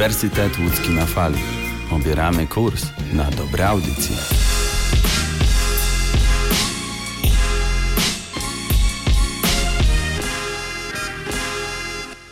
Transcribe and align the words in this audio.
Uniwersytet 0.00 0.58
Łódzki 0.58 0.90
na 0.90 1.06
Fali. 1.06 1.38
Obieramy 1.92 2.46
kurs 2.46 2.86
na 3.12 3.30
dobre 3.30 3.68
audycje. 3.68 4.16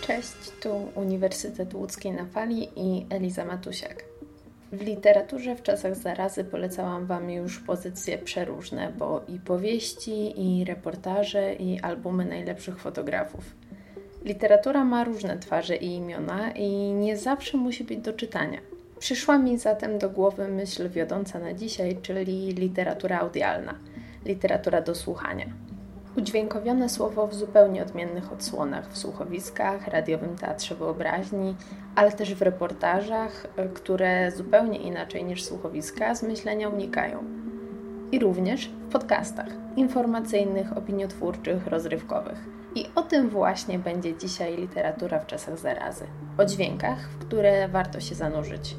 Cześć, 0.00 0.32
tu 0.61 0.89
Uniwersytet 0.95 1.75
Łódzki 1.75 2.11
na 2.11 2.25
Fali 2.25 2.68
i 2.77 3.07
Eliza 3.11 3.45
Matusiak. 3.45 4.05
W 4.73 4.80
literaturze 4.82 5.57
w 5.57 5.62
czasach 5.62 5.96
zarazy 5.96 6.45
polecałam 6.45 7.07
Wam 7.07 7.30
już 7.30 7.61
pozycje 7.61 8.19
przeróżne, 8.19 8.93
bo 8.98 9.25
i 9.29 9.39
powieści, 9.39 10.41
i 10.41 10.64
reportaże, 10.64 11.55
i 11.55 11.80
albumy 11.80 12.25
najlepszych 12.25 12.79
fotografów. 12.79 13.45
Literatura 14.24 14.84
ma 14.84 15.04
różne 15.04 15.38
twarze 15.38 15.77
i 15.77 15.95
imiona 15.95 16.50
i 16.50 16.92
nie 16.92 17.16
zawsze 17.16 17.56
musi 17.56 17.84
być 17.84 17.98
do 17.98 18.12
czytania. 18.12 18.58
Przyszła 18.98 19.38
mi 19.38 19.58
zatem 19.58 19.98
do 19.98 20.10
głowy 20.10 20.48
myśl 20.48 20.88
wiodąca 20.88 21.38
na 21.38 21.52
dzisiaj, 21.54 21.98
czyli 22.02 22.52
literatura 22.52 23.20
audialna, 23.20 23.74
literatura 24.24 24.80
do 24.80 24.94
słuchania. 24.94 25.46
Udźwiękowione 26.16 26.88
słowo 26.88 27.27
w 27.27 27.34
zupełnie 27.34 27.82
odmiennych 27.82 28.32
odsłonach, 28.32 28.88
w 28.88 28.98
słuchowiskach, 28.98 29.88
radiowym 29.88 30.36
teatrze 30.36 30.74
wyobraźni, 30.74 31.56
ale 31.94 32.12
też 32.12 32.34
w 32.34 32.42
reportażach, 32.42 33.46
które 33.74 34.30
zupełnie 34.30 34.78
inaczej 34.78 35.24
niż 35.24 35.44
słuchowiska 35.44 36.14
z 36.14 36.22
myślenia 36.22 36.69
unikają. 36.69 37.24
I 38.12 38.19
również 38.19 38.69
w 38.69 38.92
podcastach 38.92 39.48
informacyjnych, 39.77 40.77
opiniotwórczych, 40.77 41.66
rozrywkowych. 41.66 42.58
I 42.78 42.87
o 42.95 43.02
tym 43.02 43.28
właśnie 43.28 43.78
będzie 43.78 44.16
dzisiaj 44.16 44.56
literatura 44.56 45.19
w 45.19 45.27
czasach 45.27 45.58
zarazy. 45.58 46.05
O 46.39 46.44
dźwiękach, 46.44 47.08
w 47.08 47.19
które 47.19 47.69
warto 47.69 48.00
się 48.00 48.14
zanurzyć, 48.14 48.77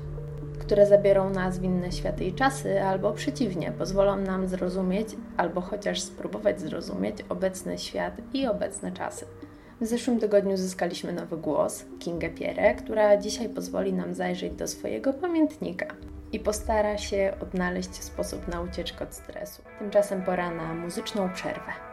które 0.59 0.85
zabiorą 0.85 1.29
nas 1.29 1.59
w 1.59 1.63
inne 1.63 1.91
światy 1.91 2.25
i 2.25 2.33
czasy, 2.33 2.83
albo 2.83 3.11
przeciwnie, 3.11 3.71
pozwolą 3.71 4.15
nam 4.15 4.47
zrozumieć, 4.47 5.07
albo 5.37 5.61
chociaż 5.61 6.01
spróbować 6.01 6.61
zrozumieć 6.61 7.17
obecny 7.29 7.77
świat 7.77 8.13
i 8.33 8.47
obecne 8.47 8.91
czasy. 8.91 9.25
W 9.81 9.85
zeszłym 9.85 10.19
tygodniu 10.19 10.57
zyskaliśmy 10.57 11.13
nowy 11.13 11.37
głos, 11.37 11.85
Kingę 11.99 12.29
Pierę, 12.29 12.75
która 12.75 13.17
dzisiaj 13.17 13.49
pozwoli 13.49 13.93
nam 13.93 14.13
zajrzeć 14.13 14.53
do 14.53 14.67
swojego 14.67 15.13
pamiętnika 15.13 15.87
i 16.31 16.39
postara 16.39 16.97
się 16.97 17.33
odnaleźć 17.41 18.03
sposób 18.03 18.47
na 18.47 18.61
ucieczkę 18.61 19.03
od 19.03 19.13
stresu. 19.13 19.61
Tymczasem 19.79 20.21
pora 20.21 20.51
na 20.51 20.73
muzyczną 20.73 21.29
przerwę. 21.33 21.88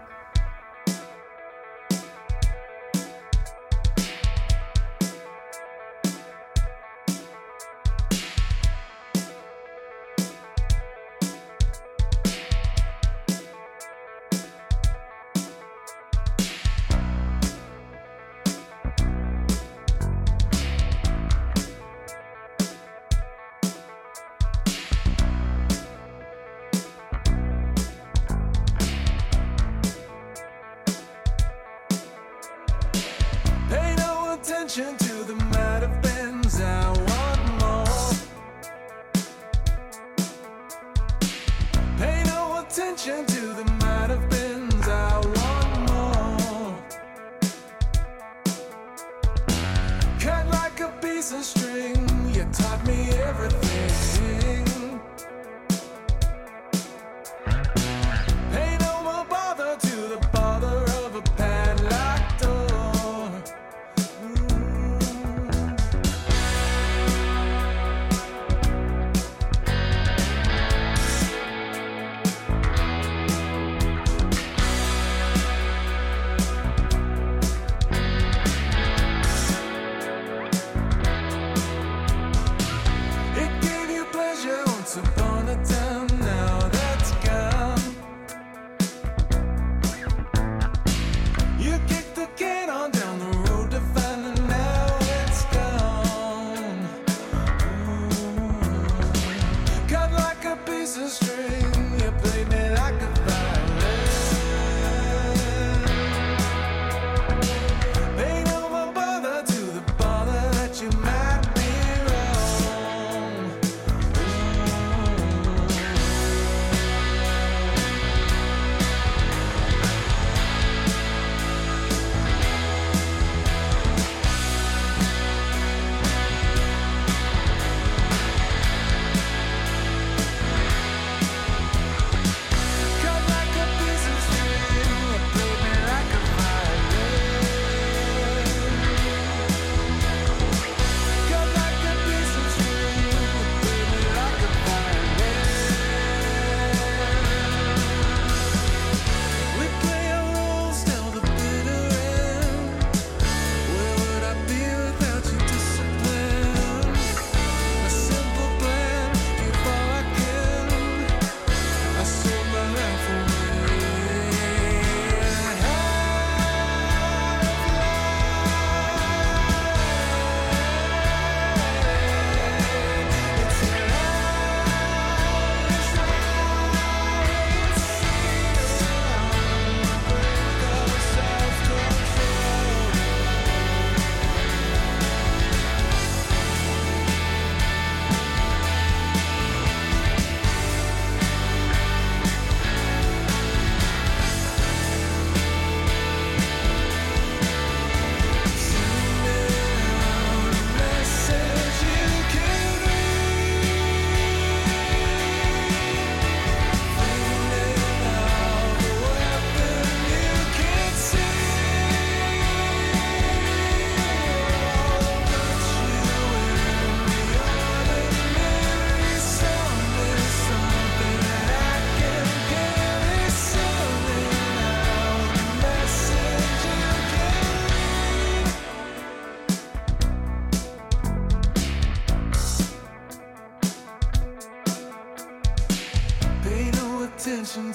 Dzisiaj 237.46 237.72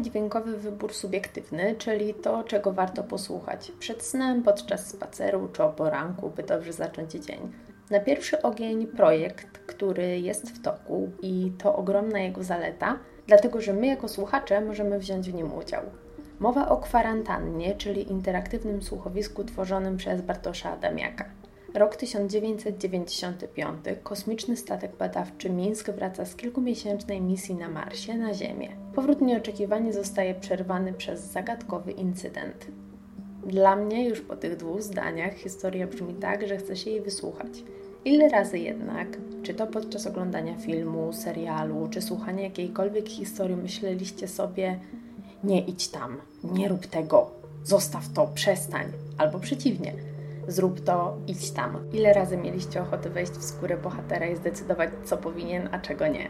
dźwiękowy 0.00 0.56
wybór 0.56 0.94
subiektywny, 0.94 1.74
czyli 1.78 2.14
to, 2.14 2.44
czego 2.44 2.72
warto 2.72 3.02
posłuchać 3.02 3.72
przed 3.78 4.02
snem, 4.02 4.42
podczas 4.42 4.88
spaceru 4.88 5.48
czy 5.52 5.62
o 5.62 5.72
poranku, 5.72 6.30
by 6.30 6.42
dobrze 6.42 6.72
zacząć 6.72 7.12
dzień. 7.12 7.52
Na 7.90 8.00
pierwszy 8.00 8.42
ogień 8.42 8.86
projekt, 8.86 9.58
który 9.58 10.20
jest 10.20 10.50
w 10.50 10.62
toku 10.62 11.10
i 11.22 11.52
to 11.58 11.76
ogromna 11.76 12.18
jego 12.18 12.42
zaleta– 12.42 12.98
dlatego 13.26 13.60
że 13.60 13.72
my 13.72 13.86
jako 13.86 14.08
słuchacze 14.08 14.60
możemy 14.60 14.98
wziąć 14.98 15.30
w 15.30 15.34
nim 15.34 15.54
udział. 15.54 15.82
Mowa 16.40 16.68
o 16.68 16.76
kwarantannie, 16.76 17.74
czyli 17.74 18.10
interaktywnym 18.10 18.82
słuchowisku 18.82 19.44
tworzonym 19.44 19.96
przez 19.96 20.22
Bartosza 20.22 20.70
Adamiaka. 20.70 21.24
Rok 21.74 21.96
1995. 21.96 23.84
Kosmiczny 24.02 24.56
statek 24.56 24.96
badawczy 24.96 25.50
Mińsk 25.50 25.90
wraca 25.90 26.24
z 26.24 26.36
kilkumiesięcznej 26.36 27.20
misji 27.20 27.54
na 27.54 27.68
Marsie 27.68 28.14
na 28.14 28.34
Ziemię. 28.34 28.68
Powrót 28.94 29.20
nieoczekiwanie 29.20 29.92
zostaje 29.92 30.34
przerwany 30.34 30.92
przez 30.92 31.20
zagadkowy 31.20 31.92
incydent. 31.92 32.66
Dla 33.46 33.76
mnie 33.76 34.08
już 34.08 34.20
po 34.20 34.36
tych 34.36 34.56
dwóch 34.56 34.82
zdaniach 34.82 35.34
historia 35.34 35.86
brzmi 35.86 36.14
tak, 36.14 36.48
że 36.48 36.56
chce 36.56 36.76
się 36.76 36.90
jej 36.90 37.00
wysłuchać. 37.00 37.64
Ile 38.04 38.28
razy 38.28 38.58
jednak, 38.58 39.08
czy 39.42 39.54
to 39.54 39.66
podczas 39.66 40.06
oglądania 40.06 40.56
filmu, 40.56 41.12
serialu, 41.12 41.88
czy 41.90 42.02
słuchania 42.02 42.42
jakiejkolwiek 42.42 43.08
historii, 43.08 43.56
myśleliście 43.56 44.28
sobie: 44.28 44.78
Nie 45.44 45.60
idź 45.60 45.88
tam, 45.88 46.16
nie 46.44 46.68
rób 46.68 46.86
tego, 46.86 47.30
zostaw 47.64 48.08
to, 48.08 48.26
przestań, 48.26 48.86
albo 49.18 49.38
przeciwnie 49.38 49.92
zrób 50.48 50.80
to, 50.80 51.16
idź 51.26 51.50
tam. 51.50 51.78
Ile 51.92 52.12
razy 52.12 52.36
mieliście 52.36 52.82
ochotę 52.82 53.10
wejść 53.10 53.32
w 53.32 53.44
skórę 53.44 53.76
bohatera 53.76 54.26
i 54.26 54.36
zdecydować, 54.36 54.90
co 55.04 55.16
powinien, 55.16 55.68
a 55.72 55.78
czego 55.78 56.06
nie? 56.06 56.28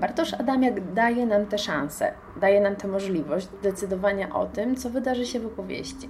Bartosz 0.00 0.34
Adamiak 0.34 0.92
daje 0.92 1.26
nam 1.26 1.46
tę 1.46 1.58
szansę, 1.58 2.12
daje 2.40 2.60
nam 2.60 2.76
tę 2.76 2.88
możliwość 2.88 3.48
decydowania 3.62 4.34
o 4.34 4.46
tym, 4.46 4.76
co 4.76 4.90
wydarzy 4.90 5.26
się 5.26 5.40
w 5.40 5.46
opowieści. 5.46 6.08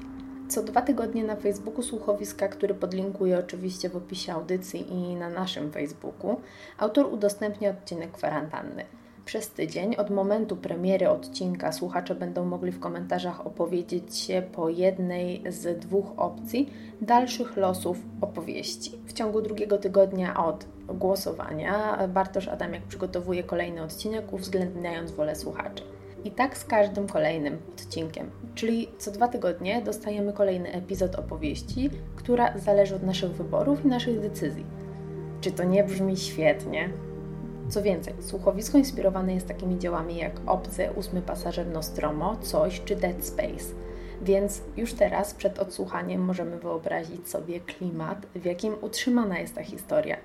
Co 0.48 0.62
dwa 0.62 0.82
tygodnie 0.82 1.24
na 1.24 1.36
Facebooku 1.36 1.82
słuchowiska, 1.82 2.48
który 2.48 2.74
podlinkuję 2.74 3.38
oczywiście 3.38 3.88
w 3.88 3.96
opisie 3.96 4.32
audycji 4.32 4.92
i 4.92 5.16
na 5.16 5.30
naszym 5.30 5.72
Facebooku, 5.72 6.40
autor 6.78 7.06
udostępnia 7.12 7.70
odcinek 7.70 8.12
kwarantanny. 8.12 8.84
Przez 9.24 9.50
tydzień 9.50 9.96
od 9.96 10.10
momentu 10.10 10.56
premiery 10.56 11.10
odcinka 11.10 11.72
słuchacze 11.72 12.14
będą 12.14 12.44
mogli 12.44 12.72
w 12.72 12.80
komentarzach 12.80 13.46
opowiedzieć 13.46 14.18
się 14.18 14.42
po 14.52 14.68
jednej 14.68 15.44
z 15.48 15.80
dwóch 15.80 16.06
opcji 16.16 16.72
dalszych 17.00 17.56
losów 17.56 17.98
opowieści. 18.20 18.98
W 19.06 19.12
ciągu 19.12 19.42
drugiego 19.42 19.78
tygodnia 19.78 20.44
od 20.46 20.66
głosowania 20.88 21.98
Bartosz 22.08 22.48
Adamiak 22.48 22.82
przygotowuje 22.82 23.42
kolejny 23.42 23.82
odcinek, 23.82 24.32
uwzględniając 24.32 25.12
wolę 25.12 25.36
słuchaczy. 25.36 25.82
I 26.24 26.30
tak 26.30 26.58
z 26.58 26.64
każdym 26.64 27.06
kolejnym 27.06 27.58
odcinkiem. 27.72 28.30
Czyli 28.54 28.88
co 28.98 29.10
dwa 29.10 29.28
tygodnie 29.28 29.82
dostajemy 29.82 30.32
kolejny 30.32 30.72
epizod 30.72 31.14
opowieści, 31.14 31.90
która 32.16 32.58
zależy 32.58 32.96
od 32.96 33.02
naszych 33.02 33.32
wyborów 33.32 33.84
i 33.84 33.88
naszych 33.88 34.20
decyzji. 34.20 34.66
Czy 35.40 35.52
to 35.52 35.64
nie 35.64 35.84
brzmi 35.84 36.16
świetnie? 36.16 36.90
Co 37.68 37.82
więcej, 37.82 38.14
słuchowisko 38.20 38.78
inspirowane 38.78 39.34
jest 39.34 39.48
takimi 39.48 39.78
dziełami 39.78 40.16
jak 40.16 40.32
Obcy, 40.46 40.88
Ósmy 40.96 41.22
Pasażer 41.22 41.66
Nostromo, 41.66 42.36
Coś 42.36 42.82
czy 42.84 42.96
Dead 42.96 43.24
Space. 43.24 43.74
Więc 44.22 44.62
już 44.76 44.92
teraz, 44.92 45.34
przed 45.34 45.58
odsłuchaniem, 45.58 46.24
możemy 46.24 46.58
wyobrazić 46.58 47.28
sobie 47.28 47.60
klimat, 47.60 48.26
w 48.34 48.44
jakim 48.44 48.74
utrzymana 48.80 49.38
jest 49.38 49.54
ta 49.54 49.62
historia. 49.62 50.16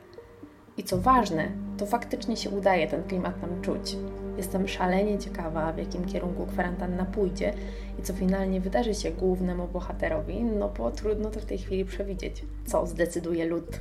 I 0.78 0.84
co 0.84 0.98
ważne, 0.98 1.52
to 1.80 1.86
faktycznie 1.86 2.38
się 2.38 2.50
udaje 2.50 2.88
ten 2.88 3.04
klimat 3.04 3.42
nam 3.42 3.62
czuć. 3.62 3.98
Jestem 4.38 4.68
szalenie 4.68 5.20
ciekawa, 5.20 5.74
w 5.74 5.78
jakim 5.78 6.06
kierunku 6.06 6.46
kwarantanna 6.46 7.06
pójdzie 7.06 7.54
i 8.00 8.02
co 8.02 8.14
finalnie 8.14 8.62
wydarzy 8.62 8.94
się 8.94 9.12
głównemu 9.12 9.68
bohaterowi, 9.68 10.44
no 10.44 10.70
bo 10.78 10.92
trudno 10.92 11.30
to 11.30 11.40
w 11.40 11.46
tej 11.46 11.58
chwili 11.58 11.86
przewidzieć, 11.86 12.46
co 12.66 12.88
zdecyduje 12.88 13.46
lud. 13.46 13.80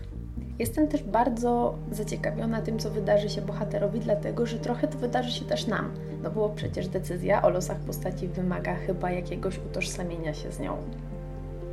Jestem 0.58 0.88
też 0.88 1.02
bardzo 1.02 1.78
zaciekawiona 1.90 2.62
tym, 2.62 2.78
co 2.78 2.90
wydarzy 2.90 3.28
się 3.28 3.42
bohaterowi, 3.42 4.00
dlatego 4.00 4.46
że 4.46 4.58
trochę 4.58 4.88
to 4.88 4.98
wydarzy 4.98 5.30
się 5.30 5.44
też 5.44 5.66
nam. 5.66 5.90
No 6.22 6.30
bo 6.30 6.48
przecież 6.48 6.88
decyzja 6.88 7.42
o 7.42 7.50
losach 7.50 7.78
postaci 7.78 8.28
wymaga 8.28 8.74
chyba 8.74 9.10
jakiegoś 9.10 9.58
utożsamienia 9.58 10.34
się 10.34 10.52
z 10.52 10.60
nią. 10.60 10.76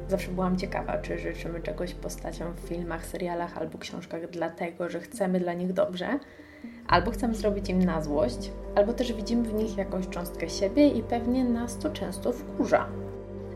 Zawsze 0.07 0.31
byłam 0.31 0.57
ciekawa, 0.57 0.98
czy 0.98 1.19
życzymy 1.19 1.62
czegoś 1.62 1.94
postaciom 1.94 2.54
w 2.54 2.60
filmach, 2.60 3.06
serialach 3.06 3.57
albo 3.57 3.78
książkach 3.78 4.30
dlatego, 4.30 4.90
że 4.90 5.00
chcemy 5.00 5.40
dla 5.40 5.54
nich 5.54 5.74
dobrze, 5.74 6.19
albo 6.88 7.12
chcemy 7.12 7.36
zrobić 7.36 7.69
im 7.69 7.84
na 7.84 8.02
złość, 8.02 8.52
albo 8.75 8.94
też 8.94 9.13
widzimy 9.13 9.44
w 9.44 9.54
nich 9.54 9.78
jakąś 9.78 10.10
cząstkę 10.10 10.50
siebie 10.50 10.88
i 10.88 11.04
pewnie 11.04 11.46
nas 11.46 11.78
to 11.78 11.90
często 11.90 12.31
wkurza. 12.31 12.86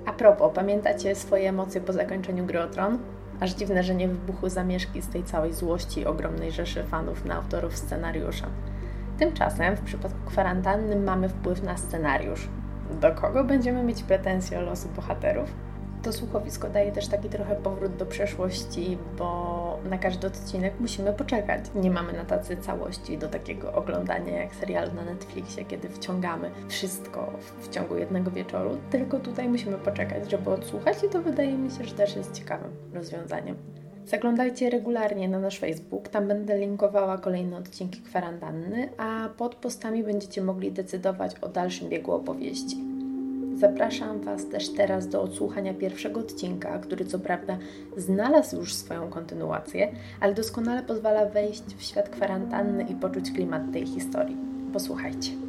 A 0.06 0.14
propos, 0.14 0.52
pamiętacie 0.56 1.16
swoje 1.16 1.50
emocje 1.50 1.82
po 1.82 1.94
zakończeniu 1.94 2.46
Gry 2.46 2.62
o 2.62 2.68
Tron? 2.68 3.00
Aż 3.40 3.54
dziwne, 3.54 3.84
że 3.84 3.96
nie 3.96 4.08
wybuchły 4.08 4.50
zamieszki 4.50 5.02
z 5.02 5.10
tej 5.10 5.24
całej 5.24 5.54
złości 5.54 6.06
ogromnej 6.06 6.52
rzeszy 6.52 6.84
fanów 6.84 7.26
na 7.26 7.36
autorów 7.36 7.78
scenariusza. 7.78 8.48
Tymczasem 9.18 9.76
w 9.76 9.82
przypadku 9.82 10.20
kwarantanny 10.26 10.96
mamy 10.96 11.30
wpływ 11.30 11.64
na 11.64 11.78
scenariusz. 11.78 12.50
Do 13.02 13.12
kogo 13.12 13.44
będziemy 13.44 13.84
mieć 13.84 14.04
pretensje 14.04 14.60
o 14.60 14.62
losy 14.62 14.88
bohaterów? 14.96 15.69
To 16.04 16.14
słuchowisko 16.14 16.70
daje 16.70 16.92
też 16.92 17.08
taki 17.08 17.30
trochę 17.30 17.56
powrót 17.56 17.96
do 17.96 18.06
przeszłości, 18.06 18.98
bo 19.18 19.80
na 19.90 19.98
każdy 19.98 20.28
odcinek 20.28 20.74
musimy 20.80 21.14
poczekać. 21.14 21.66
Nie 21.76 21.92
mamy 21.92 22.14
na 22.14 22.26
tacy 22.26 22.58
całości 22.58 23.18
do 23.18 23.28
takiego 23.28 23.74
oglądania 23.74 24.38
jak 24.38 24.56
serial 24.56 24.94
na 24.94 25.06
Netflixie, 25.06 25.66
kiedy 25.66 25.90
wciągamy 25.90 26.52
wszystko 26.68 27.34
w 27.62 27.70
ciągu 27.70 27.98
jednego 27.98 28.32
wieczoru, 28.32 28.78
tylko 28.90 29.20
tutaj 29.20 29.50
musimy 29.50 29.78
poczekać, 29.78 30.32
żeby 30.32 30.50
odsłuchać 30.50 31.04
i 31.04 31.10
to 31.10 31.22
wydaje 31.22 31.58
mi 31.58 31.72
się, 31.72 31.84
że 31.84 31.96
też 31.96 32.16
jest 32.16 32.34
ciekawym 32.34 32.72
rozwiązaniem. 32.94 33.56
Zaglądajcie 34.06 34.70
regularnie 34.70 35.30
na 35.30 35.40
nasz 35.40 35.60
Facebook, 35.60 36.08
tam 36.08 36.28
będę 36.28 36.58
linkowała 36.58 37.18
kolejne 37.18 37.58
odcinki 37.58 38.02
kwarantanny, 38.02 38.90
a 38.98 39.30
pod 39.38 39.56
postami 39.56 40.04
będziecie 40.04 40.42
mogli 40.42 40.72
decydować 40.72 41.36
o 41.40 41.50
dalszym 41.50 41.90
biegu 41.90 42.12
opowieści. 42.12 42.99
Zapraszam 43.60 44.20
Was 44.20 44.50
też 44.50 44.70
teraz 44.70 45.08
do 45.08 45.22
odsłuchania 45.22 45.74
pierwszego 45.74 46.20
odcinka, 46.20 46.80
który 46.80 47.06
co 47.06 47.20
prawda 47.20 47.58
znalazł 47.98 48.58
już 48.58 48.74
swoją 48.74 49.10
kontynuację, 49.10 49.92
ale 50.20 50.34
doskonale 50.34 50.84
pozwala 50.84 51.26
wejść 51.26 51.64
w 51.78 51.84
świat 51.84 52.10
kwarantanny 52.10 52.84
i 52.84 52.96
poczuć 52.96 53.32
klimat 53.32 53.62
tej 53.74 53.86
historii. 53.86 54.38
Posłuchajcie. 54.74 55.49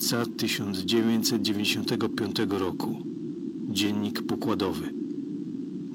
lipca 0.00 0.26
1995 0.36 2.36
roku. 2.48 2.96
Dziennik 3.68 4.22
pokładowy. 4.22 4.94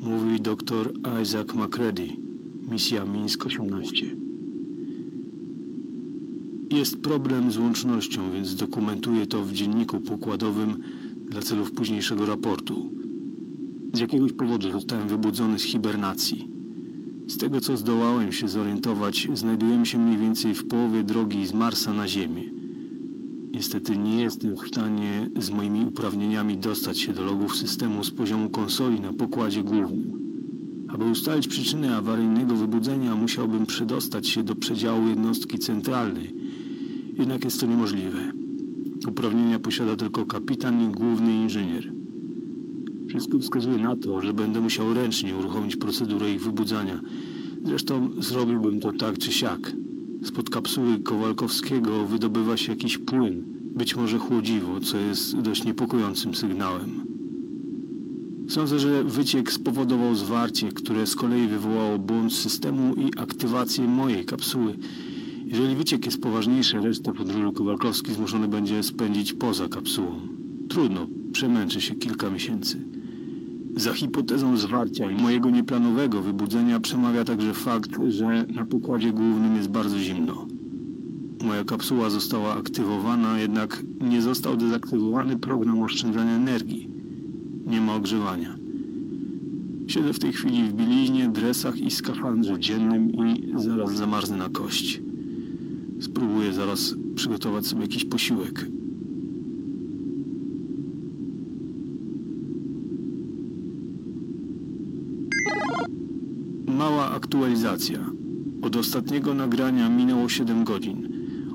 Mówi 0.01 0.41
dr 0.41 0.93
Isaac 1.21 1.53
McCready. 1.53 2.07
Misja 2.71 3.05
Mińsk 3.05 3.45
18. 3.45 4.15
Jest 6.71 7.01
problem 7.01 7.51
z 7.51 7.57
łącznością, 7.57 8.31
więc 8.31 8.55
dokumentuję 8.55 9.27
to 9.27 9.43
w 9.43 9.53
dzienniku 9.53 9.99
pokładowym 9.99 10.77
dla 11.29 11.41
celów 11.41 11.71
późniejszego 11.71 12.25
raportu. 12.25 12.89
Z 13.93 13.99
jakiegoś 13.99 14.33
powodu 14.33 14.71
zostałem 14.71 15.07
wybudzony 15.07 15.59
z 15.59 15.63
hibernacji. 15.63 16.47
Z 17.27 17.37
tego 17.37 17.61
co 17.61 17.77
zdołałem 17.77 18.31
się 18.31 18.47
zorientować, 18.47 19.27
znajdujemy 19.33 19.85
się 19.85 19.97
mniej 19.97 20.17
więcej 20.17 20.55
w 20.55 20.67
połowie 20.67 21.03
drogi 21.03 21.47
z 21.47 21.53
Marsa 21.53 21.93
na 21.93 22.07
Ziemię. 22.07 22.54
Niestety 23.55 23.97
nie 23.97 24.21
jestem 24.21 24.55
w 24.55 24.67
stanie 24.67 25.29
z 25.39 25.49
moimi 25.49 25.85
uprawnieniami 25.85 26.57
dostać 26.57 26.99
się 26.99 27.13
do 27.13 27.23
logów 27.23 27.55
systemu 27.55 28.03
z 28.03 28.11
poziomu 28.11 28.49
konsoli 28.49 28.99
na 28.99 29.13
pokładzie 29.13 29.63
głównym. 29.63 30.11
Aby 30.87 31.05
ustalić 31.05 31.47
przyczynę 31.47 31.97
awaryjnego 31.97 32.55
wybudzenia, 32.55 33.15
musiałbym 33.15 33.65
przedostać 33.65 34.27
się 34.27 34.43
do 34.43 34.55
przedziału 34.55 35.07
jednostki 35.07 35.59
centralnej. 35.59 36.35
Jednak 37.17 37.43
jest 37.43 37.59
to 37.59 37.65
niemożliwe. 37.65 38.31
Uprawnienia 39.07 39.59
posiada 39.59 39.95
tylko 39.95 40.25
kapitan 40.25 40.89
i 40.89 40.93
główny 40.93 41.33
inżynier. 41.33 41.91
Wszystko 43.09 43.39
wskazuje 43.39 43.77
na 43.77 43.95
to, 43.95 44.21
że 44.21 44.33
będę 44.33 44.61
musiał 44.61 44.93
ręcznie 44.93 45.35
uruchomić 45.35 45.75
procedurę 45.75 46.31
ich 46.31 46.43
wybudzania. 46.43 47.01
Zresztą 47.63 48.09
zrobiłbym 48.19 48.79
to 48.79 48.91
tak 48.91 49.17
czy 49.17 49.31
siak. 49.31 49.84
Spod 50.25 50.49
kapsuły 50.49 50.99
Kowalkowskiego 50.99 52.05
wydobywa 52.05 52.57
się 52.57 52.71
jakiś 52.71 52.97
płyn, 52.97 53.43
być 53.75 53.95
może 53.95 54.17
chłodziwo, 54.17 54.79
co 54.79 54.97
jest 54.97 55.39
dość 55.39 55.63
niepokojącym 55.63 56.35
sygnałem. 56.35 57.05
Sądzę, 58.49 58.79
że 58.79 59.03
wyciek 59.03 59.51
spowodował 59.51 60.15
zwarcie, 60.15 60.71
które 60.71 61.07
z 61.07 61.15
kolei 61.15 61.47
wywołało 61.47 61.99
błąd 61.99 62.33
systemu 62.33 62.95
i 62.95 63.11
aktywację 63.17 63.87
mojej 63.87 64.25
kapsuły. 64.25 64.77
Jeżeli 65.45 65.75
wyciek 65.75 66.05
jest 66.05 66.21
poważniejszy, 66.21 66.79
resztę 66.81 67.13
podróży 67.13 67.51
Kowalkowski 67.55 68.13
zmuszony 68.13 68.47
będzie 68.47 68.83
spędzić 68.83 69.33
poza 69.33 69.69
kapsułą. 69.69 70.19
Trudno, 70.69 71.07
przemęczy 71.31 71.81
się 71.81 71.95
kilka 71.95 72.29
miesięcy. 72.29 72.94
Za 73.75 73.93
hipotezą 73.93 74.57
zwarcia 74.57 75.11
i 75.11 75.21
mojego 75.21 75.49
nieplanowego 75.49 76.21
wybudzenia 76.21 76.79
przemawia 76.79 77.23
także 77.23 77.53
fakt, 77.53 77.91
że 78.07 78.45
na 78.53 78.65
pokładzie 78.65 79.11
głównym 79.11 79.55
jest 79.55 79.69
bardzo 79.69 79.99
zimno. 79.99 80.47
Moja 81.43 81.63
kapsuła 81.63 82.09
została 82.09 82.53
aktywowana, 82.53 83.39
jednak 83.39 83.83
nie 84.01 84.21
został 84.21 84.57
dezaktywowany 84.57 85.39
program 85.39 85.81
oszczędzania 85.81 86.31
energii. 86.31 86.89
Nie 87.67 87.81
ma 87.81 87.95
ogrzewania. 87.95 88.55
Siedzę 89.87 90.13
w 90.13 90.19
tej 90.19 90.33
chwili 90.33 90.63
w 90.63 90.73
bieliźnie, 90.73 91.29
dresach 91.29 91.77
i 91.77 91.91
skafandrze 91.91 92.59
dziennym 92.59 93.11
i 93.11 93.53
zaraz 93.55 93.95
zamarznę 93.95 94.37
na 94.37 94.49
kość. 94.49 95.01
Spróbuję 95.99 96.53
zaraz 96.53 96.95
przygotować 97.15 97.67
sobie 97.67 97.81
jakiś 97.81 98.05
posiłek. 98.05 98.65
Aktualizacja. 107.25 107.99
Od 108.61 108.75
ostatniego 108.75 109.33
nagrania 109.33 109.89
minęło 109.89 110.29
7 110.29 110.63
godzin. 110.63 111.09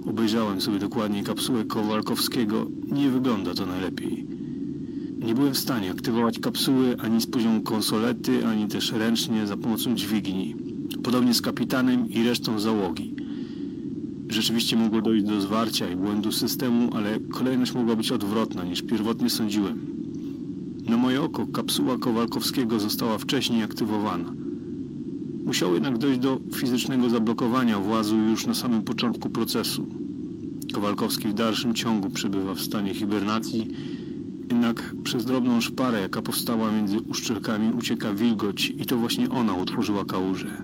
Obejrzałem 0.07 0.61
sobie 0.61 0.79
dokładnie 0.79 1.25
kapsułę 1.25 1.65
Kowalkowskiego. 1.65 2.67
Nie 2.93 3.11
wygląda 3.11 3.55
to 3.55 3.67
najlepiej. 3.67 4.27
Nie 5.19 5.35
byłem 5.35 5.55
w 5.55 5.59
stanie 5.59 5.91
aktywować 5.91 6.39
kapsuły 6.39 6.97
ani 6.99 7.21
z 7.21 7.27
poziomu 7.27 7.63
konsolety, 7.63 8.47
ani 8.47 8.69
też 8.69 8.93
ręcznie 8.93 9.47
za 9.47 9.57
pomocą 9.57 9.95
dźwigni. 9.95 10.57
Podobnie 11.03 11.35
z 11.35 11.41
kapitanem 11.41 12.09
i 12.09 12.23
resztą 12.23 12.61
załogi. 12.61 13.15
Rzeczywiście 14.29 14.77
mogło 14.77 15.03
dojść 15.03 15.25
do 15.25 15.41
zwarcia 15.41 15.91
i 15.91 15.97
błędu 15.97 16.33
systemu, 16.33 16.97
ale 16.97 17.21
kolejność 17.21 17.75
mogła 17.75 17.97
być 17.97 18.13
odwrotna 18.13 18.65
niż 18.65 18.83
pierwotnie 18.83 19.31
sądziłem. 19.31 19.87
Na 20.89 20.97
moje 20.97 21.23
oko 21.23 21.47
kapsuła 21.47 21.99
Kowalkowskiego 21.99 22.81
została 22.81 23.19
wcześniej 23.19 23.63
aktywowana. 23.63 24.50
Musiało 25.45 25.75
jednak 25.75 25.99
dojść 25.99 26.21
do 26.21 26.41
fizycznego 26.55 27.11
zablokowania 27.11 27.79
włazu 27.79 28.17
już 28.17 28.47
na 28.47 28.55
samym 28.55 28.83
początku 28.83 29.31
procesu. 29.31 29.87
Kowalkowski 30.75 31.29
w 31.29 31.35
dalszym 31.35 31.75
ciągu 31.75 32.11
przebywa 32.11 32.55
w 32.55 32.61
stanie 32.61 32.95
hibernacji, 32.95 33.69
jednak 34.51 34.95
przez 35.05 35.25
drobną 35.25 35.61
szparę, 35.61 36.01
jaka 36.01 36.23
powstała 36.23 36.73
między 36.73 37.01
uszczelkami, 37.01 37.73
ucieka 37.79 38.15
wilgoć 38.15 38.71
i 38.71 38.87
to 38.87 38.97
właśnie 38.97 39.31
ona 39.31 39.55
utworzyła 39.55 40.05
kałużę. 40.05 40.63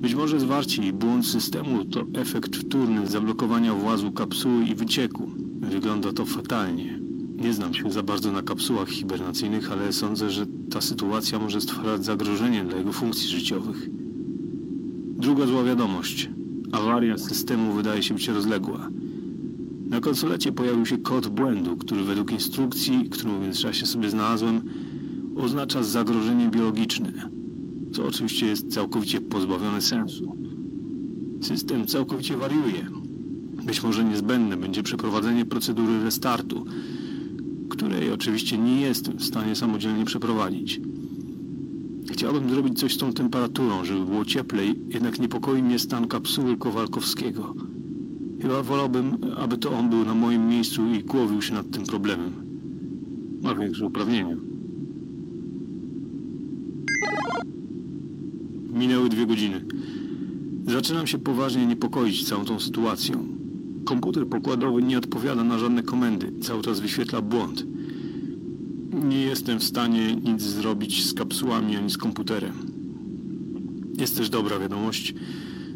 Być 0.00 0.14
może 0.14 0.40
zwarcie 0.40 0.82
i 0.82 0.92
błąd 0.92 1.26
systemu 1.26 1.84
to 1.84 2.04
efekt 2.14 2.56
wtórny 2.56 3.06
zablokowania 3.06 3.74
włazu 3.74 4.12
kapsuły 4.12 4.64
i 4.64 4.74
wycieku. 4.74 5.30
Wygląda 5.60 6.12
to 6.12 6.26
fatalnie. 6.26 6.98
Nie 7.36 7.52
znam 7.52 7.74
się 7.74 7.92
za 7.92 8.02
bardzo 8.02 8.32
na 8.32 8.42
kapsułach 8.42 8.88
hibernacyjnych, 8.88 9.72
ale 9.72 9.92
sądzę, 9.92 10.30
że 10.30 10.46
ta 10.70 10.80
sytuacja 10.80 11.38
może 11.38 11.60
stwarzać 11.60 12.04
zagrożenie 12.04 12.64
dla 12.64 12.78
jego 12.78 12.92
funkcji 12.92 13.28
życiowych. 13.28 13.99
Druga 15.20 15.46
zła 15.46 15.64
wiadomość. 15.64 16.30
Awaria 16.72 17.18
systemu 17.18 17.72
wydaje 17.72 18.02
się 18.02 18.14
być 18.14 18.28
rozległa. 18.28 18.88
Na 19.88 20.00
konsolecie 20.00 20.52
pojawił 20.52 20.86
się 20.86 20.98
kod 20.98 21.28
błędu, 21.28 21.76
który 21.76 22.04
według 22.04 22.32
instrukcji, 22.32 23.08
którą 23.10 23.38
w 23.38 23.42
międzyczasie 23.42 23.86
sobie 23.86 24.10
znalazłem, 24.10 24.62
oznacza 25.36 25.82
zagrożenie 25.82 26.48
biologiczne, 26.48 27.12
co 27.92 28.06
oczywiście 28.06 28.46
jest 28.46 28.72
całkowicie 28.72 29.20
pozbawione 29.20 29.80
sensu. 29.80 30.36
System 31.40 31.86
całkowicie 31.86 32.36
wariuje. 32.36 32.86
Być 33.66 33.82
może 33.82 34.04
niezbędne 34.04 34.56
będzie 34.56 34.82
przeprowadzenie 34.82 35.44
procedury 35.44 36.04
restartu, 36.04 36.64
której 37.68 38.12
oczywiście 38.12 38.58
nie 38.58 38.80
jestem 38.80 39.18
w 39.18 39.24
stanie 39.24 39.56
samodzielnie 39.56 40.04
przeprowadzić. 40.04 40.80
Chciałbym 42.10 42.50
zrobić 42.50 42.78
coś 42.78 42.94
z 42.94 42.98
tą 42.98 43.12
temperaturą, 43.12 43.84
żeby 43.84 44.04
było 44.04 44.24
cieplej, 44.24 44.80
jednak 44.88 45.18
niepokoi 45.18 45.62
mnie 45.62 45.78
stan 45.78 46.08
kapsuły 46.08 46.56
Kowalkowskiego. 46.56 47.54
Chyba 48.42 48.62
wolałbym, 48.62 49.16
aby 49.36 49.58
to 49.58 49.70
on 49.72 49.90
był 49.90 50.04
na 50.04 50.14
moim 50.14 50.48
miejscu 50.48 50.86
i 50.86 51.04
głowił 51.04 51.42
się 51.42 51.54
nad 51.54 51.70
tym 51.70 51.84
problemem. 51.84 52.32
Ma 53.42 53.54
większe 53.54 53.86
uprawnienia. 53.86 54.36
Minęły 58.72 59.08
dwie 59.08 59.26
godziny. 59.26 59.64
Zaczynam 60.66 61.06
się 61.06 61.18
poważnie 61.18 61.66
niepokoić 61.66 62.28
całą 62.28 62.44
tą 62.44 62.60
sytuacją. 62.60 63.26
Komputer 63.84 64.26
pokładowy 64.26 64.82
nie 64.82 64.98
odpowiada 64.98 65.44
na 65.44 65.58
żadne 65.58 65.82
komendy. 65.82 66.32
Cały 66.42 66.62
czas 66.62 66.80
wyświetla 66.80 67.20
błąd. 67.20 67.66
Nie 69.04 69.22
jestem 69.22 69.58
w 69.58 69.64
stanie 69.64 70.16
nic 70.16 70.42
zrobić 70.42 71.04
z 71.04 71.14
kapsułami 71.14 71.76
ani 71.76 71.90
z 71.90 71.96
komputerem. 71.96 72.52
Jest 73.98 74.16
też 74.16 74.30
dobra 74.30 74.58
wiadomość. 74.58 75.14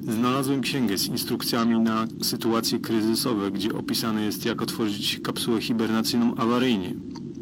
Znalazłem 0.08 0.60
księgę 0.60 0.98
z 0.98 1.06
instrukcjami 1.06 1.80
na 1.80 2.06
sytuacje 2.22 2.78
kryzysowe, 2.78 3.50
gdzie 3.50 3.72
opisane 3.72 4.22
jest 4.22 4.44
jak 4.44 4.62
otworzyć 4.62 5.20
kapsułę 5.22 5.60
hibernacyjną 5.60 6.34
awaryjnie, 6.34 6.94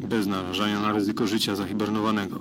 bez 0.09 0.27
narażania 0.27 0.81
na 0.81 0.93
ryzyko 0.93 1.27
życia 1.27 1.55
zahibernowanego. 1.55 2.39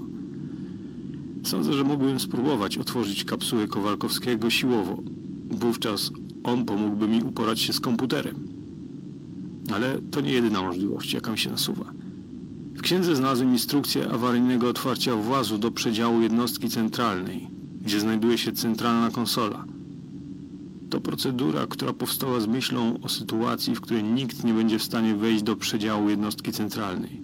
Sądzę, 1.45 1.73
że 1.73 1.85
mógłbym 1.85 2.21
spróbować 2.21 2.79
otworzyć 2.79 3.25
kapsułę 3.25 3.67
Kowalkowskiego 3.69 4.51
siłowo. 4.51 5.03
Wówczas 5.51 6.11
on 6.45 6.65
pomógłby 6.65 7.09
mi 7.09 7.23
uporać 7.23 7.61
się 7.61 7.73
z 7.73 7.81
komputerem. 7.81 8.49
Ale 9.75 9.99
to 10.11 10.21
nie 10.21 10.33
jedyna 10.33 10.63
możliwość, 10.63 11.13
jaka 11.13 11.33
mi 11.33 11.39
się 11.39 11.51
nasuwa. 11.51 12.02
W 12.83 12.85
księdze 12.85 13.17
znalazłem 13.17 13.53
instrukcję 13.53 14.11
awaryjnego 14.11 14.69
otwarcia 14.69 15.17
włazu 15.17 15.59
do 15.59 15.71
przedziału 15.71 16.21
jednostki 16.21 16.69
centralnej, 16.69 17.49
gdzie 17.81 18.01
znajduje 18.01 18.39
się 18.39 18.53
centralna 18.53 19.11
konsola. 19.11 19.65
To 20.91 21.01
procedura, 21.01 21.67
która 21.67 21.93
powstała 21.93 22.41
z 22.41 22.47
myślą 22.47 22.99
o 23.03 23.09
sytuacji, 23.09 23.75
w 23.75 23.81
której 23.81 24.05
nikt 24.05 24.45
nie 24.45 24.55
będzie 24.55 24.79
w 24.79 24.83
stanie 24.83 25.15
wejść 25.15 25.43
do 25.43 25.57
przedziału 25.57 26.11
jednostki 26.11 26.53
centralnej. 26.53 27.23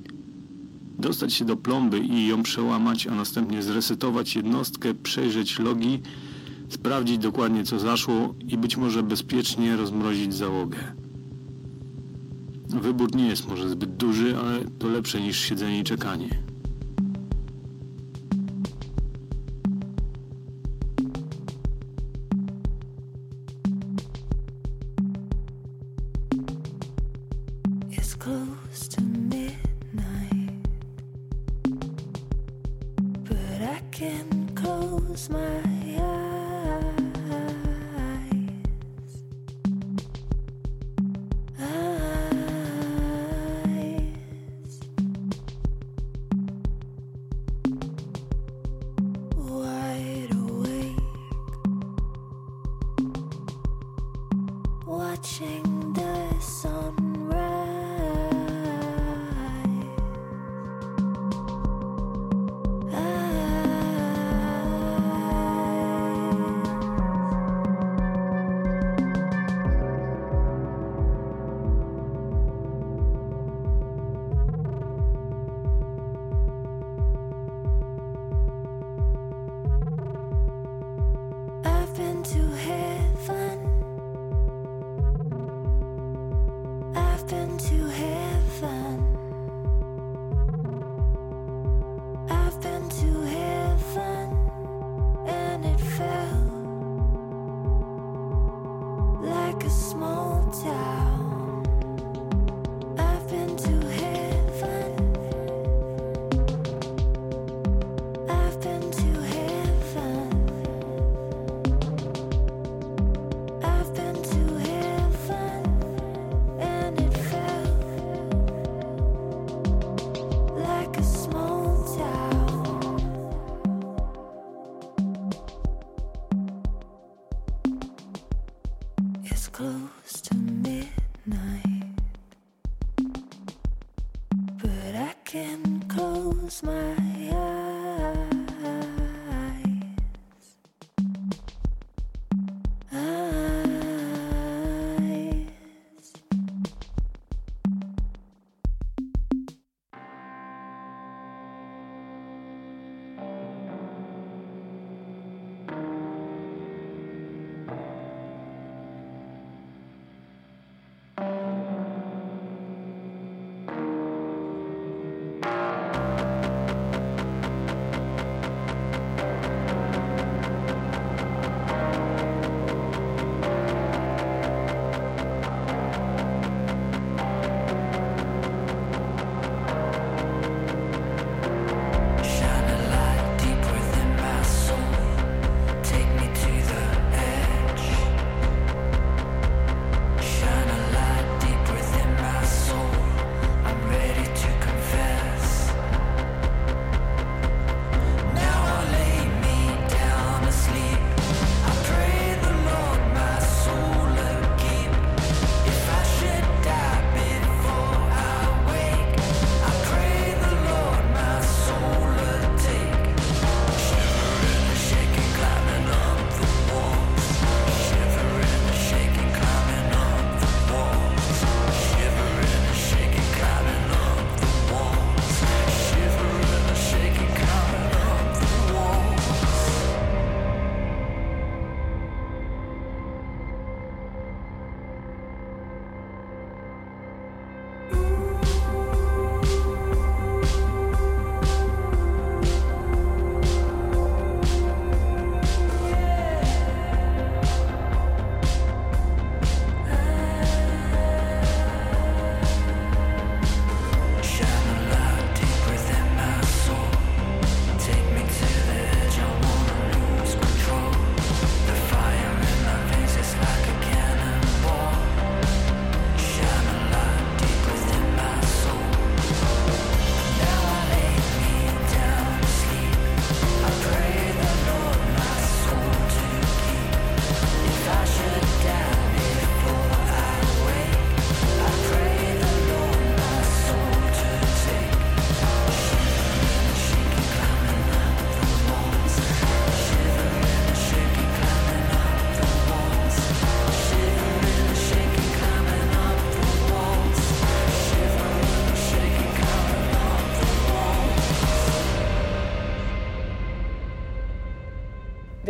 Dostać 0.99 1.35
się 1.35 1.45
do 1.45 1.57
plomby 1.57 1.99
i 1.99 2.27
ją 2.27 2.43
przełamać, 2.43 3.07
a 3.07 3.15
następnie 3.15 3.63
zresetować 3.63 4.37
jednostkę, 4.37 4.95
przejrzeć 4.95 5.59
logi, 5.59 6.01
sprawdzić 6.69 7.19
dokładnie 7.19 7.65
co 7.65 7.79
zaszło 7.79 8.35
i 8.49 8.59
być 8.59 8.77
może 8.77 9.03
bezpiecznie 9.03 9.77
rozmrozić 9.77 10.35
załogę. 10.35 11.08
Wybór 12.69 13.15
nie 13.15 13.27
jest 13.27 13.49
może 13.49 13.69
zbyt 13.69 13.97
duży, 13.97 14.39
ale 14.39 14.65
to 14.79 14.89
lepsze 14.89 15.21
niż 15.21 15.41
siedzenie 15.41 15.81
i 15.81 15.85
czekanie. 15.85 16.48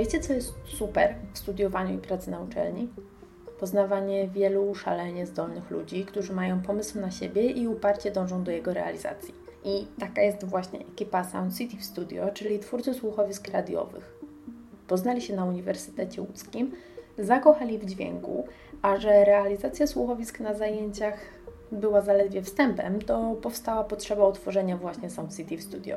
Wiecie, 0.08 0.20
co 0.20 0.32
jest 0.32 0.54
super 0.64 1.14
w 1.32 1.38
studiowaniu 1.38 1.94
i 1.94 1.98
pracy 1.98 2.30
na 2.30 2.40
uczelni? 2.40 2.88
Poznawanie 3.60 4.28
wielu 4.28 4.74
szalenie 4.74 5.26
zdolnych 5.26 5.70
ludzi, 5.70 6.04
którzy 6.04 6.32
mają 6.32 6.62
pomysł 6.62 7.00
na 7.00 7.10
siebie 7.10 7.50
i 7.50 7.68
uparcie 7.68 8.10
dążą 8.10 8.44
do 8.44 8.50
jego 8.50 8.74
realizacji. 8.74 9.34
I 9.64 9.86
taka 9.98 10.22
jest 10.22 10.44
właśnie 10.44 10.80
ekipa 10.80 11.24
Sound 11.24 11.56
City 11.58 11.84
Studio, 11.84 12.30
czyli 12.34 12.58
twórcy 12.58 12.94
słuchowisk 12.94 13.48
radiowych. 13.48 14.18
Poznali 14.86 15.22
się 15.22 15.36
na 15.36 15.44
Uniwersytecie 15.44 16.22
Łódzkim, 16.22 16.72
zakochali 17.18 17.78
w 17.78 17.84
dźwięku, 17.84 18.44
a 18.82 18.96
że 18.96 19.24
realizacja 19.24 19.86
słuchowisk 19.86 20.40
na 20.40 20.54
zajęciach 20.54 21.20
była 21.72 22.00
zaledwie 22.00 22.42
wstępem, 22.42 23.02
to 23.02 23.34
powstała 23.42 23.84
potrzeba 23.84 24.28
utworzenia 24.28 24.76
właśnie 24.76 25.10
Sound 25.10 25.36
City 25.36 25.62
studio. 25.62 25.96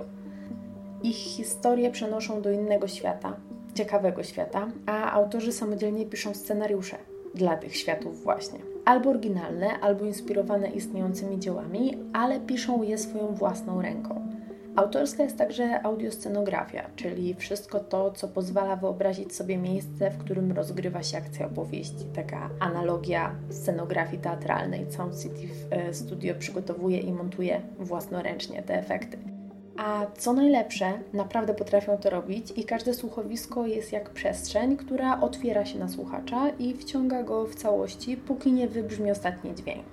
Ich 1.04 1.18
historie 1.18 1.92
przenoszą 1.92 2.42
do 2.42 2.52
innego 2.52 2.88
świata, 2.88 3.38
ciekawego 3.74 4.24
świata, 4.24 4.68
a 4.86 5.12
autorzy 5.12 5.52
samodzielnie 5.52 6.06
piszą 6.06 6.34
scenariusze 6.34 6.98
dla 7.36 7.58
tych 7.58 7.76
światów 7.76 8.24
właśnie. 8.24 8.60
Albo 8.86 9.10
oryginalne, 9.10 9.80
albo 9.80 10.06
inspirowane 10.06 10.68
istniejącymi 10.68 11.40
dziełami, 11.40 11.98
ale 12.14 12.40
piszą 12.40 12.84
je 12.84 12.98
swoją 12.98 13.28
własną 13.28 13.82
ręką. 13.82 14.32
Autorska 14.76 15.24
jest 15.24 15.38
także 15.38 15.86
audioscenografia, 15.86 16.90
czyli 16.96 17.34
wszystko 17.36 17.80
to, 17.80 18.12
co 18.12 18.28
pozwala 18.28 18.76
wyobrazić 18.76 19.36
sobie 19.36 19.58
miejsce, 19.58 20.12
w 20.12 20.18
którym 20.18 20.52
rozgrywa 20.52 21.04
się 21.04 21.18
akcja 21.18 21.46
opowieści. 21.46 22.06
Taka 22.16 22.50
analogia 22.60 23.36
scenografii 23.50 24.22
teatralnej. 24.22 24.92
Sound 24.92 25.22
City 25.22 25.48
e, 25.70 25.94
Studio 25.94 26.36
przygotowuje 26.40 27.00
i 27.00 27.14
montuje 27.14 27.62
własnoręcznie 27.80 28.64
te 28.64 28.80
efekty. 28.80 29.31
A 29.78 30.06
co 30.18 30.34
najlepsze, 30.34 30.94
naprawdę 31.14 31.54
potrafią 31.54 31.98
to 31.98 32.10
robić 32.10 32.54
i 32.56 32.64
każde 32.66 32.94
słuchowisko 32.94 33.68
jest 33.68 33.92
jak 33.92 34.10
przestrzeń, 34.10 34.78
która 34.78 35.22
otwiera 35.22 35.66
się 35.66 35.80
na 35.80 35.90
słuchacza 35.90 36.50
i 36.50 36.74
wciąga 36.74 37.24
go 37.24 37.46
w 37.46 37.56
całości, 37.56 38.18
póki 38.18 38.54
nie 38.54 38.68
wybrzmi 38.68 39.12
ostatni 39.12 39.56
dźwięk. 39.56 39.86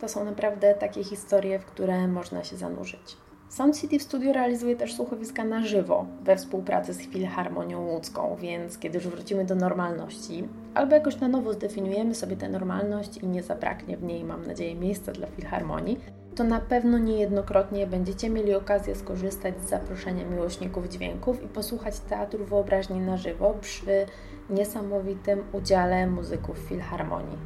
To 0.00 0.08
są 0.08 0.24
naprawdę 0.24 0.74
takie 0.74 1.04
historie, 1.04 1.58
w 1.58 1.64
które 1.64 2.08
można 2.08 2.44
się 2.44 2.56
zanurzyć. 2.56 3.16
Sound 3.48 3.80
City 3.80 4.00
studio 4.00 4.32
realizuje 4.32 4.76
też 4.76 4.94
słuchowiska 4.94 5.44
na 5.44 5.62
żywo 5.66 6.06
we 6.22 6.36
współpracy 6.36 6.92
z 6.92 6.98
Filharmonią 6.98 7.86
Łódzką, 7.86 8.36
więc 8.40 8.78
kiedy 8.78 8.98
już 8.98 9.08
wrócimy 9.08 9.44
do 9.44 9.54
normalności, 9.54 10.48
albo 10.74 10.94
jakoś 10.94 11.20
na 11.20 11.28
nowo 11.28 11.52
zdefiniujemy 11.52 12.14
sobie 12.14 12.36
tę 12.36 12.48
normalność 12.48 13.16
i 13.16 13.26
nie 13.26 13.42
zabraknie 13.42 13.96
w 13.96 14.02
niej, 14.02 14.24
mam 14.24 14.46
nadzieję, 14.46 14.74
miejsca 14.74 15.12
dla 15.12 15.26
Filharmonii, 15.26 15.98
to 16.38 16.44
na 16.44 16.60
pewno 16.60 16.98
niejednokrotnie 16.98 17.86
będziecie 17.86 18.30
mieli 18.30 18.54
okazję 18.54 18.94
skorzystać 18.94 19.54
z 19.60 19.68
zaproszenia 19.68 20.24
miłośników 20.24 20.88
dźwięków 20.88 21.42
i 21.42 21.48
posłuchać 21.48 22.00
teatru 22.00 22.44
wyobraźni 22.44 23.00
na 23.00 23.16
żywo 23.16 23.54
przy 23.60 24.06
niesamowitym 24.50 25.44
udziale 25.52 26.06
muzyków 26.06 26.58
Filharmonii. 26.58 27.38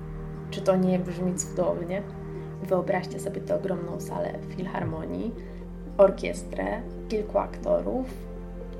Czy 0.50 0.60
to 0.60 0.76
nie 0.76 0.98
brzmi 0.98 1.34
cudownie? 1.34 2.02
Wyobraźcie 2.62 3.20
sobie 3.20 3.40
tę 3.40 3.54
ogromną 3.54 4.00
salę 4.00 4.38
Filharmonii, 4.56 5.34
orkiestrę, 5.98 6.82
kilku 7.08 7.38
aktorów, 7.38 8.06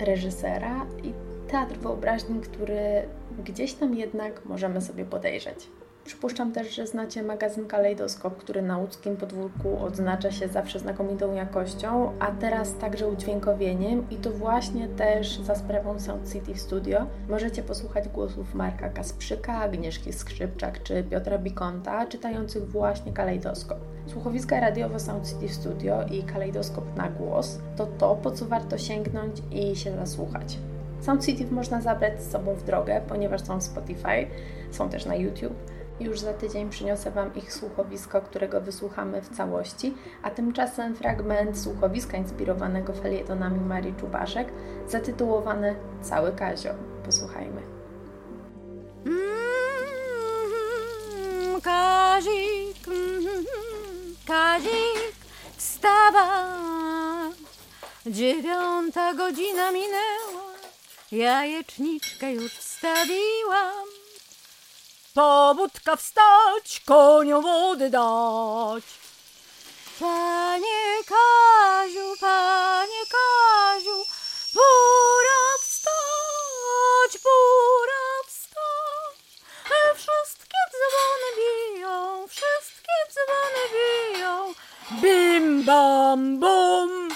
reżysera 0.00 0.86
i 1.02 1.12
teatr 1.48 1.78
wyobraźni, 1.78 2.40
który 2.40 3.08
gdzieś 3.44 3.74
tam 3.74 3.94
jednak 3.94 4.44
możemy 4.44 4.80
sobie 4.80 5.04
podejrzeć. 5.04 5.68
Przypuszczam 6.04 6.52
też, 6.52 6.74
że 6.74 6.86
znacie 6.86 7.22
magazyn 7.22 7.66
Kalejdoskop, 7.66 8.36
który 8.36 8.62
na 8.62 8.78
łódzkim 8.78 9.16
podwórku 9.16 9.84
odznacza 9.84 10.30
się 10.30 10.48
zawsze 10.48 10.78
znakomitą 10.78 11.34
jakością, 11.34 12.12
a 12.18 12.26
teraz 12.26 12.74
także 12.74 13.08
udźwiękowieniem 13.08 14.10
i 14.10 14.16
to 14.16 14.30
właśnie 14.30 14.88
też 14.88 15.40
za 15.40 15.54
sprawą 15.54 16.00
Sound 16.00 16.32
City 16.32 16.58
Studio 16.58 17.06
możecie 17.28 17.62
posłuchać 17.62 18.08
głosów 18.08 18.54
Marka 18.54 18.88
Kasprzyka, 18.88 19.54
Agnieszki 19.54 20.12
Skrzypczak 20.12 20.82
czy 20.82 21.04
Piotra 21.04 21.38
Bikonta, 21.38 22.06
czytających 22.06 22.70
właśnie 22.70 23.12
Kalejdoskop. 23.12 23.78
Słuchowiska 24.06 24.60
radiowe 24.60 25.00
Sound 25.00 25.28
City 25.28 25.48
Studio 25.48 26.06
i 26.10 26.22
Kalejdoskop 26.22 26.96
na 26.96 27.08
głos 27.08 27.58
to 27.76 27.86
to, 27.86 28.14
po 28.14 28.30
co 28.30 28.46
warto 28.46 28.78
sięgnąć 28.78 29.36
i 29.50 29.76
się 29.76 29.96
zasłuchać. 29.96 30.58
Sound 31.00 31.26
City 31.26 31.46
można 31.50 31.80
zabrać 31.80 32.22
z 32.22 32.30
sobą 32.30 32.54
w 32.54 32.64
drogę, 32.64 33.00
ponieważ 33.08 33.42
są 33.42 33.60
w 33.60 33.62
Spotify, 33.62 34.26
są 34.70 34.88
też 34.88 35.06
na 35.06 35.14
YouTube 35.14 35.54
już 36.00 36.20
za 36.20 36.32
tydzień 36.32 36.70
przyniosę 36.70 37.10
Wam 37.10 37.34
ich 37.34 37.52
słuchowisko, 37.52 38.22
którego 38.22 38.60
wysłuchamy 38.60 39.22
w 39.22 39.36
całości, 39.36 39.94
a 40.22 40.30
tymczasem 40.30 40.94
fragment 40.94 41.58
słuchowiska 41.58 42.16
inspirowanego 42.16 42.92
felietonami 42.92 43.60
Marii 43.60 43.94
Czubaszek, 43.94 44.52
zatytułowany 44.88 45.76
Cały 46.02 46.32
Kazio. 46.32 46.70
Posłuchajmy. 47.04 47.62
Mm, 49.06 49.22
Kazik, 51.60 52.88
mm, 52.88 53.44
Kazik, 54.26 55.14
wstawaj. 55.56 56.52
Dziewiąta 58.06 59.14
godzina 59.14 59.72
minęła, 59.72 60.52
jajeczniczkę 61.12 62.32
już 62.32 62.52
wstawiłam. 62.52 64.01
Pobudka 65.14 65.96
wstać, 65.96 66.82
koniom 66.86 67.42
wody 67.42 67.90
dać. 67.90 68.84
Panie 70.00 71.04
Kaziu, 71.06 72.14
panie 72.20 73.02
Kaziu, 73.14 74.04
pora 74.54 75.42
wstać, 75.60 77.22
pora 77.22 78.04
wstać. 78.26 79.16
Wszystkie 79.96 80.58
dzwony 80.72 81.28
biją, 81.38 82.26
wszystkie 82.28 82.96
dzwony 83.12 83.64
biją. 83.74 84.52
Bim 85.02 85.64
bam 85.64 86.38
bum. 86.38 87.08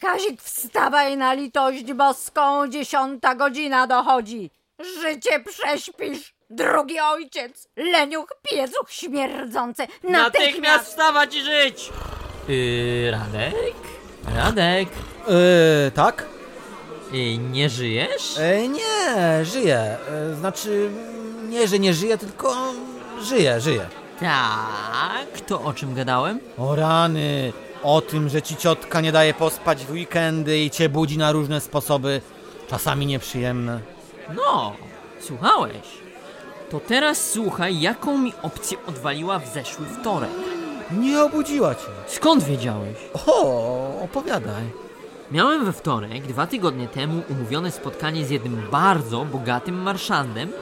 Kazik, 0.00 0.42
wstawaj 0.42 1.16
na 1.16 1.32
litość 1.32 1.92
boską, 1.92 2.68
dziesiąta 2.68 3.34
godzina 3.34 3.86
dochodzi. 3.86 4.50
Życie 4.82 5.40
prześpisz. 5.40 6.34
Drugi 6.50 7.00
ojciec, 7.00 7.68
leniuch, 7.76 8.28
piecuch 8.50 8.90
śmierdzący, 8.90 9.82
Natychmiast 9.82 10.34
natychmiast... 10.34 10.84
wstawać 10.84 11.34
i 11.34 11.42
żyć! 11.42 11.90
Yy, 12.48 13.10
Radek? 13.10 13.74
Radek? 14.36 14.88
Yy, 15.28 15.90
tak? 15.94 16.24
Yy, 17.12 17.38
nie 17.38 17.70
żyjesz? 17.70 18.38
E, 18.38 18.68
nie, 18.68 19.44
żyję. 19.44 19.76
E, 19.78 20.34
znaczy, 20.34 20.90
nie, 21.48 21.68
że 21.68 21.78
nie 21.78 21.94
żyję, 21.94 22.18
tylko 22.18 22.72
żyję, 23.20 23.60
żyję. 23.60 23.86
Tak, 24.20 25.40
to 25.46 25.62
o 25.62 25.72
czym 25.72 25.94
gadałem? 25.94 26.40
O 26.58 26.76
rany, 26.76 27.52
o 27.82 28.00
tym, 28.00 28.28
że 28.28 28.42
ci 28.42 28.56
ciotka 28.56 29.00
nie 29.00 29.12
daje 29.12 29.34
pospać 29.34 29.84
w 29.84 29.90
weekendy 29.90 30.58
i 30.58 30.70
cię 30.70 30.88
budzi 30.88 31.18
na 31.18 31.32
różne 31.32 31.60
sposoby, 31.60 32.20
czasami 32.70 33.06
nieprzyjemne. 33.06 33.80
No, 34.36 34.72
słuchałeś. 35.20 36.02
To 36.70 36.80
teraz 36.80 37.30
słuchaj, 37.30 37.80
jaką 37.80 38.18
mi 38.18 38.32
opcję 38.42 38.78
odwaliła 38.86 39.38
w 39.38 39.48
zeszły 39.48 39.86
wtorek. 39.86 40.30
Nie 40.90 41.22
obudziła 41.22 41.74
cię. 41.74 41.86
Skąd 42.06 42.44
wiedziałeś? 42.44 42.96
O, 43.26 44.00
opowiadaj. 44.04 44.62
Miałem 45.32 45.64
we 45.64 45.72
wtorek, 45.72 46.22
dwa 46.26 46.46
tygodnie 46.46 46.88
temu, 46.88 47.22
umówione 47.30 47.70
spotkanie 47.70 48.24
z 48.24 48.30
jednym 48.30 48.62
bardzo 48.70 49.24
bogatym 49.24 49.82
marszandem 49.82 50.52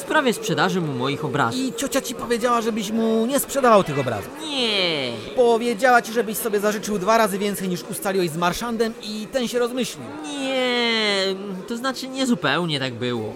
w 0.00 0.02
sprawie 0.02 0.32
sprzedaży 0.32 0.80
mu 0.80 0.92
moich 0.92 1.24
obrazów. 1.24 1.60
I 1.60 1.72
ciocia 1.76 2.00
ci 2.00 2.14
powiedziała, 2.14 2.60
żebyś 2.60 2.90
mu 2.90 3.26
nie 3.26 3.40
sprzedawał 3.40 3.84
tych 3.84 3.98
obrazów. 3.98 4.30
Nie, 4.50 5.12
Powiedziała 5.36 6.02
ci, 6.02 6.12
żebyś 6.12 6.36
sobie 6.36 6.60
zażyczył 6.60 6.98
dwa 6.98 7.18
razy 7.18 7.38
więcej 7.38 7.68
niż 7.68 7.82
ustaliłeś 7.82 8.30
z 8.30 8.36
marszandem 8.36 8.94
i 9.02 9.26
ten 9.32 9.48
się 9.48 9.58
rozmyślił. 9.58 10.04
Nie, 10.40 11.24
to 11.68 11.76
znaczy 11.76 12.08
nie 12.08 12.26
zupełnie 12.26 12.80
tak 12.80 12.94
było. 12.94 13.32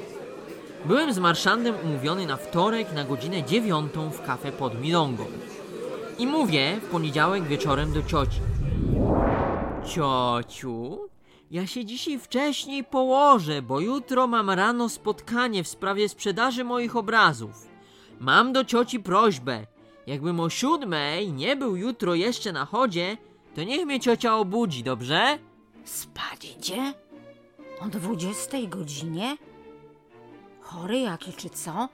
Byłem 0.85 1.12
z 1.12 1.18
marszandem 1.18 1.74
umówiony 1.85 2.27
na 2.27 2.37
wtorek 2.37 2.92
na 2.92 3.05
godzinę 3.05 3.42
dziewiątą 3.42 4.11
w 4.11 4.22
kafe 4.22 4.53
pod 4.53 4.81
Milongą. 4.81 5.24
I 6.18 6.27
mówię 6.27 6.81
w 6.83 6.87
poniedziałek 6.90 7.44
wieczorem 7.44 7.92
do 7.92 8.03
cioci. 8.03 8.40
Ciociu, 9.87 10.98
ja 11.55 11.67
się 11.67 11.85
dzisiaj 11.85 12.19
wcześniej 12.19 12.85
położę, 12.85 13.62
bo 13.62 13.81
jutro 13.81 14.27
mam 14.27 14.51
rano 14.51 14.88
spotkanie 14.88 15.64
w 15.64 15.69
sprawie 15.69 16.09
sprzedaży 16.09 16.64
moich 16.64 16.97
obrazów. 16.97 17.69
Mam 18.21 18.53
do 18.53 18.64
cioci 18.64 19.01
prośbę. 19.01 19.67
Jakbym 20.07 20.40
o 20.40 20.51
siódmej 20.51 21.33
nie 21.33 21.57
był 21.57 21.77
jutro 21.77 22.14
jeszcze 22.14 22.53
na 22.53 22.64
chodzie, 22.64 23.17
to 23.55 23.62
niech 23.64 23.87
mnie 23.87 24.01
ciocia 24.01 24.37
obudzi, 24.37 24.83
dobrze? 24.83 25.38
Spać 25.85 26.57
idzie? 26.59 26.95
O 27.81 27.87
dwudziestej 27.87 28.69
godzinie? 28.69 29.37
Chory 30.61 30.99
jaki 30.99 31.33
czy 31.33 31.51
co? 31.51 31.88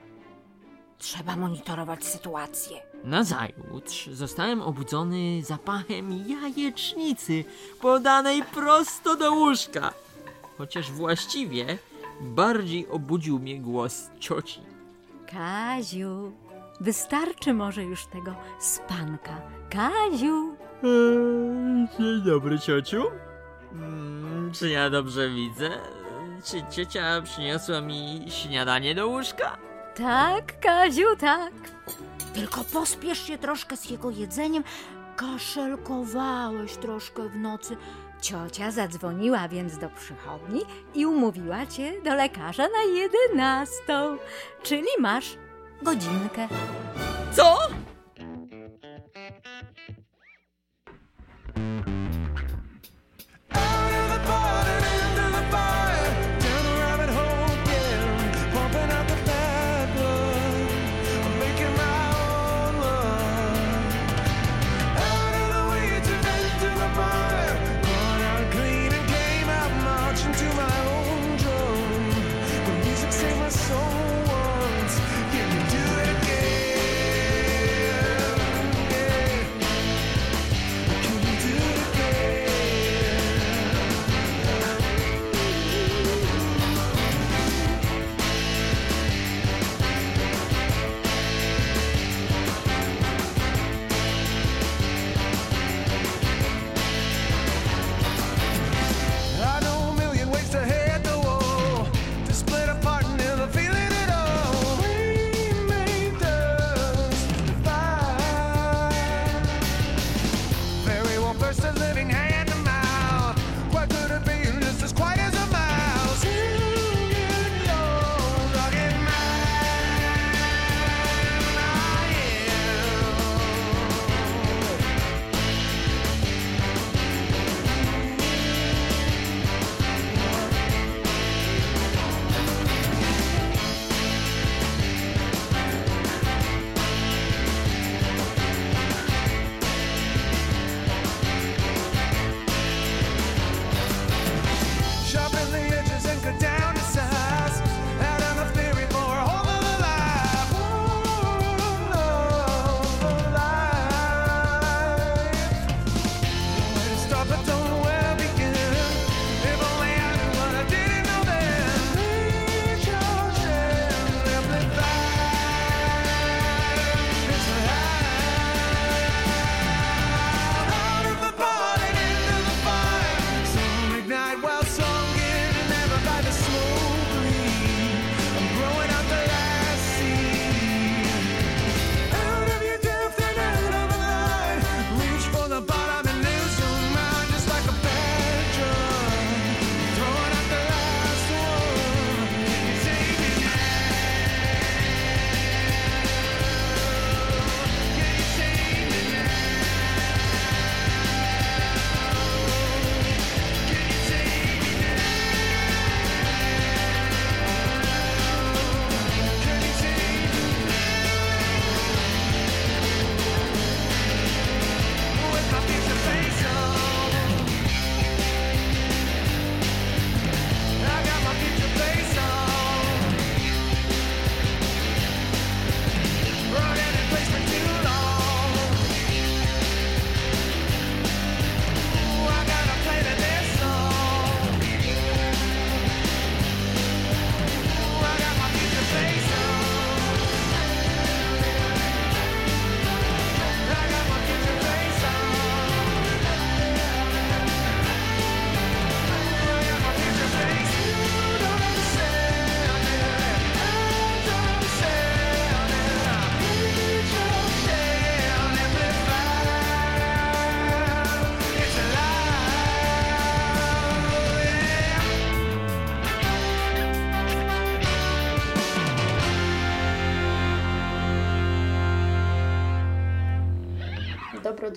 Trzeba 0.98 1.36
monitorować 1.36 2.04
sytuację. 2.04 2.89
Nazajutrz 3.04 4.06
zostałem 4.12 4.62
obudzony 4.62 5.42
zapachem 5.44 6.24
jajecznicy 6.28 7.44
podanej 7.80 8.42
prosto 8.42 9.16
do 9.16 9.32
łóżka. 9.32 9.92
Chociaż 10.58 10.90
właściwie 10.92 11.78
bardziej 12.20 12.88
obudził 12.88 13.38
mnie 13.38 13.60
głos 13.60 14.10
cioci. 14.18 14.60
Kaziu, 15.32 16.32
wystarczy 16.80 17.52
może 17.54 17.84
już 17.84 18.06
tego 18.06 18.34
spanka. 18.58 19.40
Kaziu, 19.70 20.54
Eee, 20.82 21.88
Dzień 21.98 22.22
dobry, 22.24 22.58
ciociu. 22.58 23.02
Mm, 23.72 24.52
Czy 24.54 24.68
ja 24.70 24.90
dobrze 24.90 25.28
widzę? 25.30 25.70
Czy 26.44 26.62
ciocia 26.70 27.22
przyniosła 27.22 27.80
mi 27.80 28.24
śniadanie 28.28 28.94
do 28.94 29.08
łóżka? 29.08 29.56
Tak, 30.00 30.60
Kaziu, 30.60 31.16
tak. 31.16 31.52
Tylko 32.34 32.64
pospiesz 32.64 33.26
się 33.26 33.38
troszkę 33.38 33.76
z 33.76 33.90
jego 33.90 34.10
jedzeniem. 34.10 34.64
Kaszelkowałeś 35.16 36.76
troszkę 36.76 37.28
w 37.28 37.36
nocy. 37.36 37.76
Ciocia 38.20 38.70
zadzwoniła 38.70 39.48
więc 39.48 39.78
do 39.78 39.88
przychodni 39.88 40.60
i 40.94 41.06
umówiła 41.06 41.66
cię 41.66 41.92
do 42.04 42.14
lekarza 42.14 42.68
na 42.68 42.82
jedenastą, 42.82 44.16
czyli 44.62 44.88
masz 45.00 45.36
godzinkę. 45.82 46.48
Co? 47.32 47.56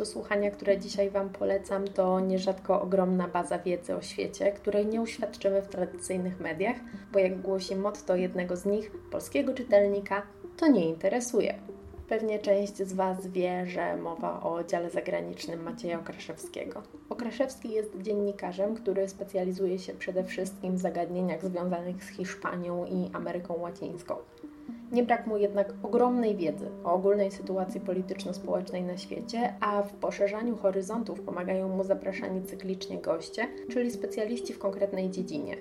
Do 0.04 0.10
słuchania, 0.10 0.52
które 0.52 0.78
dzisiaj 0.78 1.10
Wam 1.10 1.30
polecam, 1.30 1.88
to 1.88 2.20
nierzadko 2.20 2.82
ogromna 2.82 3.28
baza 3.28 3.60
wiedzy 3.60 3.96
o 3.96 4.02
świecie, 4.02 4.52
której 4.52 4.86
nie 4.86 5.02
uświadczymy 5.02 5.62
w 5.62 5.68
tradycyjnych 5.68 6.40
mediach, 6.40 6.76
bo 7.14 7.20
jak 7.20 7.42
głosi 7.42 7.76
motto 7.76 8.16
jednego 8.16 8.56
z 8.56 8.66
nich, 8.66 8.92
polskiego 9.12 9.54
czytelnika, 9.54 10.22
to 10.58 10.68
nie 10.68 10.90
interesuje. 10.90 11.56
Pewnie 12.10 12.40
część 12.40 12.78
z 12.78 12.94
Was 12.94 13.28
wie, 13.28 13.66
że 13.68 13.98
mowa 13.98 14.44
o 14.44 14.64
dziale 14.64 14.90
zagranicznym 14.90 15.64
Macieja 15.64 16.00
Okraszewskiego. 16.00 16.82
Okraszewski 17.10 17.72
jest 17.72 18.02
dziennikarzem, 18.02 18.76
który 18.76 19.10
specjalizuje 19.10 19.80
się 19.80 19.94
przede 19.94 20.24
wszystkim 20.24 20.76
w 20.76 20.80
zagadnieniach 20.80 21.46
związanych 21.46 22.04
z 22.04 22.08
Hiszpanią 22.08 22.86
i 22.86 23.10
Ameryką 23.14 23.54
Łacińską. 23.54 24.16
Nie 24.94 25.04
brak 25.04 25.28
mu 25.28 25.38
jednak 25.38 25.74
ogromnej 25.84 26.36
wiedzy 26.36 26.70
o 26.84 26.94
ogólnej 26.94 27.32
sytuacji 27.32 27.82
polityczno-społecznej 27.82 28.84
na 28.84 28.98
świecie, 28.98 29.54
a 29.60 29.84
w 29.84 29.94
poszerzaniu 29.94 30.58
horyzontów 30.58 31.22
pomagają 31.22 31.70
mu 31.70 31.84
zapraszani 31.84 32.44
cyklicznie 32.44 32.98
goście, 32.98 33.48
czyli 33.72 33.92
specjaliści 33.92 34.54
w 34.54 34.60
konkretnej 34.60 35.10
dziedzinie 35.10 35.58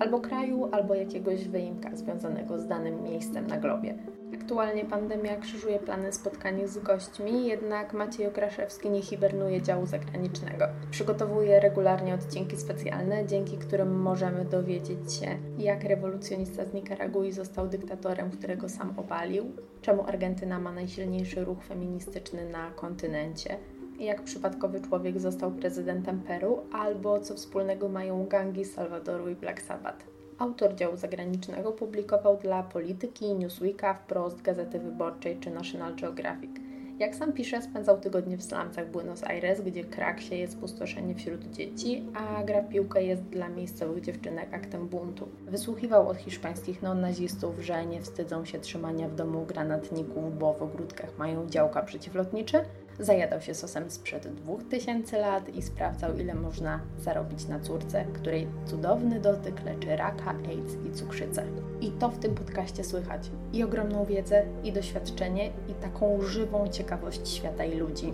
albo 0.00 0.20
kraju, 0.20 0.68
albo 0.72 0.94
jakiegoś 0.94 1.48
wyimka 1.48 1.96
związanego 1.96 2.58
z 2.58 2.66
danym 2.66 3.02
miejscem 3.02 3.46
na 3.46 3.56
globie. 3.56 3.94
Aktualnie 4.34 4.84
pandemia 4.84 5.36
krzyżuje 5.36 5.78
plany 5.78 6.12
spotkań 6.12 6.68
z 6.68 6.78
gośćmi, 6.78 7.46
jednak 7.46 7.92
Maciej 7.92 8.26
Okraszewski 8.26 8.90
nie 8.90 9.02
hibernuje 9.02 9.62
działu 9.62 9.86
zagranicznego. 9.86 10.64
Przygotowuje 10.90 11.60
regularnie 11.60 12.14
odcinki 12.14 12.56
specjalne, 12.56 13.26
dzięki 13.26 13.58
którym 13.58 14.00
możemy 14.00 14.44
dowiedzieć 14.44 15.14
się, 15.14 15.26
jak 15.58 15.84
rewolucjonista 15.84 16.64
z 16.64 16.74
Nikaragui 16.74 17.32
został 17.32 17.68
dyktatorem, 17.68 18.30
którego 18.30 18.68
sam 18.68 18.94
obalił, 18.96 19.44
czemu 19.82 20.06
Argentyna 20.06 20.58
ma 20.58 20.72
najsilniejszy 20.72 21.44
ruch 21.44 21.64
feministyczny 21.64 22.48
na 22.48 22.70
kontynencie, 22.70 23.56
jak 24.04 24.22
przypadkowy 24.22 24.80
człowiek 24.80 25.20
został 25.20 25.50
prezydentem 25.50 26.20
Peru, 26.20 26.58
albo 26.72 27.20
co 27.20 27.34
wspólnego 27.34 27.88
mają 27.88 28.26
gangi 28.26 28.64
Salwadoru 28.64 29.28
i 29.28 29.34
Black 29.34 29.62
Sabbath. 29.62 30.06
Autor 30.38 30.74
działu 30.74 30.96
zagranicznego 30.96 31.72
publikował 31.72 32.36
dla 32.36 32.62
Polityki, 32.62 33.34
Newsweeka, 33.34 33.94
Wprost, 33.94 34.42
Gazety 34.42 34.78
Wyborczej 34.78 35.36
czy 35.40 35.50
National 35.50 35.96
Geographic. 35.96 36.50
Jak 36.98 37.14
sam 37.14 37.32
pisze, 37.32 37.62
spędzał 37.62 38.00
tygodnie 38.00 38.36
w 38.36 38.42
slumcach 38.42 38.90
Buenos 38.90 39.24
Aires, 39.24 39.60
gdzie 39.60 39.84
krak 39.84 40.20
sieje 40.20 40.48
spustoszenie 40.48 41.14
wśród 41.14 41.50
dzieci, 41.50 42.04
a 42.14 42.44
gra 42.44 42.62
w 42.62 42.68
piłkę 42.68 43.04
jest 43.04 43.22
dla 43.22 43.48
miejscowych 43.48 44.04
dziewczynek 44.04 44.54
aktem 44.54 44.88
buntu. 44.88 45.28
Wysłuchiwał 45.46 46.08
od 46.08 46.16
hiszpańskich 46.16 46.82
neonazistów, 46.82 47.60
że 47.60 47.86
nie 47.86 48.00
wstydzą 48.00 48.44
się 48.44 48.58
trzymania 48.58 49.08
w 49.08 49.14
domu 49.14 49.46
granatników, 49.46 50.38
bo 50.38 50.54
w 50.54 50.62
ogródkach 50.62 51.18
mają 51.18 51.46
działka 51.46 51.82
przeciwlotnicze, 51.82 52.64
Zajadał 52.98 53.40
się 53.40 53.54
sosem 53.54 53.90
sprzed 53.90 54.34
2000 54.34 55.18
lat 55.18 55.48
i 55.48 55.62
sprawdzał, 55.62 56.16
ile 56.16 56.34
można 56.34 56.80
zarobić 56.98 57.48
na 57.48 57.60
córce, 57.60 58.04
której 58.12 58.48
cudowny 58.66 59.20
dotyk 59.20 59.64
leczy 59.64 59.96
raka, 59.96 60.34
AIDS 60.48 60.76
i 60.88 60.92
cukrzycę. 60.92 61.44
I 61.80 61.90
to 61.90 62.08
w 62.08 62.18
tym 62.18 62.34
podcaście 62.34 62.84
słychać. 62.84 63.30
I 63.52 63.64
ogromną 63.64 64.04
wiedzę, 64.04 64.44
i 64.64 64.72
doświadczenie, 64.72 65.46
i 65.68 65.74
taką 65.74 66.22
żywą 66.22 66.68
ciekawość 66.68 67.28
świata 67.28 67.64
i 67.64 67.78
ludzi. 67.78 68.12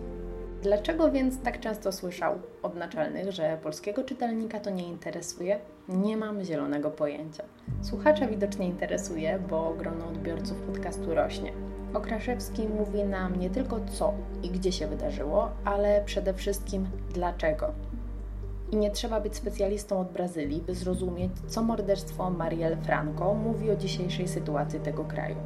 Dlaczego 0.63 1.11
więc 1.11 1.43
tak 1.43 1.61
często 1.61 1.93
słyszał 1.93 2.35
od 2.63 2.77
naczelnych, 2.77 3.33
że 3.33 3.59
polskiego 3.63 4.05
czytelnika 4.05 4.61
to 4.61 4.71
nie 4.71 4.89
interesuje? 4.89 5.59
Nie 5.89 6.17
mam 6.17 6.45
zielonego 6.45 6.91
pojęcia. 6.91 7.45
Słuchacza 7.83 8.27
widocznie 8.27 8.67
interesuje, 8.67 9.39
bo 9.51 9.75
grono 9.75 10.09
odbiorców 10.09 10.61
podcastu 10.61 11.15
rośnie. 11.15 11.53
Okraszewski 11.95 12.69
mówi 12.69 13.05
nam 13.05 13.37
nie 13.37 13.51
tylko 13.51 13.81
co 13.93 14.13
i 14.43 14.51
gdzie 14.51 14.73
się 14.73 14.87
wydarzyło, 14.87 15.51
ale 15.65 16.03
przede 16.05 16.35
wszystkim 16.35 16.87
dlaczego. 17.15 17.73
I 18.73 18.77
nie 18.77 18.91
trzeba 18.91 19.21
być 19.21 19.37
specjalistą 19.37 20.01
od 20.01 20.13
Brazylii, 20.13 20.63
by 20.63 20.75
zrozumieć, 20.75 21.33
co 21.47 21.63
morderstwo 21.63 22.31
Marielle 22.31 22.77
Franco 22.77 23.35
mówi 23.35 23.71
o 23.71 23.77
dzisiejszej 23.77 24.29
sytuacji 24.29 24.81
tego 24.81 25.05
kraju. 25.05 25.37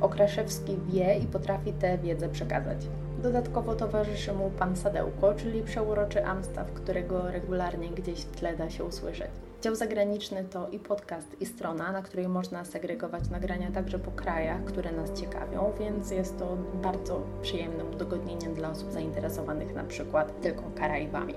Okraszewski 0.00 0.78
wie 0.86 1.18
i 1.18 1.26
potrafi 1.26 1.72
tę 1.72 1.98
wiedzę 1.98 2.28
przekazać. 2.28 2.78
Dodatkowo 3.22 3.74
towarzyszy 3.74 4.32
mu 4.32 4.50
pan 4.50 4.76
Sadełko, 4.76 5.34
czyli 5.34 5.62
przeuroczy 5.62 6.24
Amstaw, 6.24 6.72
którego 6.72 7.30
regularnie 7.30 7.88
gdzieś 7.88 8.20
w 8.20 8.36
tle 8.36 8.56
da 8.56 8.70
się 8.70 8.84
usłyszeć. 8.84 9.30
Dział 9.62 9.74
zagraniczny 9.74 10.44
to 10.44 10.68
i 10.68 10.78
podcast, 10.78 11.40
i 11.40 11.46
strona, 11.46 11.92
na 11.92 12.02
której 12.02 12.28
można 12.28 12.64
segregować 12.64 13.30
nagrania 13.30 13.70
także 13.70 13.98
po 13.98 14.10
krajach, 14.10 14.64
które 14.64 14.92
nas 14.92 15.12
ciekawią, 15.12 15.72
więc 15.78 16.10
jest 16.10 16.38
to 16.38 16.56
bardzo 16.82 17.22
przyjemnym 17.42 17.94
udogodnieniem 17.94 18.54
dla 18.54 18.70
osób 18.70 18.92
zainteresowanych 18.92 19.74
na 19.74 19.84
przykład 19.84 20.40
tylko 20.40 20.62
Karaibami. 20.76 21.34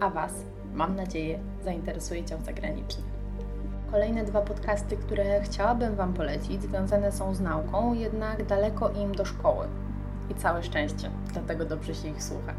A 0.00 0.10
Was, 0.10 0.32
mam 0.74 0.96
nadzieję, 0.96 1.38
zainteresuje 1.64 2.24
dział 2.24 2.40
zagraniczny. 2.40 3.02
Kolejne 3.90 4.24
dwa 4.24 4.40
podcasty, 4.40 4.96
które 4.96 5.40
chciałabym 5.40 5.94
Wam 5.96 6.14
polecić, 6.14 6.62
związane 6.62 7.12
są 7.12 7.34
z 7.34 7.40
nauką, 7.40 7.94
jednak 7.94 8.46
daleko 8.46 8.90
im 8.90 9.14
do 9.14 9.24
szkoły. 9.24 9.66
I 10.30 10.34
całe 10.34 10.62
szczęście, 10.62 11.10
dlatego 11.32 11.64
dobrze 11.64 11.94
się 11.94 12.08
ich 12.08 12.22
słucha. 12.22 12.54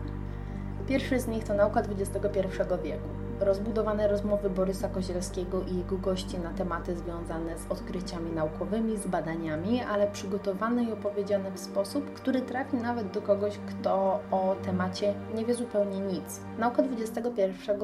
Pierwszy 0.87 1.19
z 1.19 1.27
nich 1.27 1.43
to 1.43 1.53
Nauka 1.53 1.79
XXI 1.79 2.39
wieku. 2.83 3.24
Rozbudowane 3.39 4.07
rozmowy 4.07 4.49
Borysa 4.49 4.89
Kozielskiego 4.89 5.61
i 5.61 5.77
jego 5.77 5.97
gości 5.97 6.39
na 6.39 6.53
tematy 6.53 6.95
związane 6.95 7.57
z 7.57 7.71
odkryciami 7.71 8.31
naukowymi, 8.31 8.97
z 8.97 9.07
badaniami, 9.07 9.81
ale 9.81 10.07
przygotowane 10.07 10.83
i 10.83 10.91
opowiedziane 10.91 11.51
w 11.51 11.59
sposób, 11.59 12.13
który 12.13 12.41
trafi 12.41 12.77
nawet 12.77 13.11
do 13.11 13.21
kogoś, 13.21 13.57
kto 13.57 14.19
o 14.31 14.55
temacie 14.65 15.13
nie 15.35 15.45
wie 15.45 15.53
zupełnie 15.53 15.99
nic. 15.99 16.41
Nauka 16.57 16.83
XXI 16.83 17.41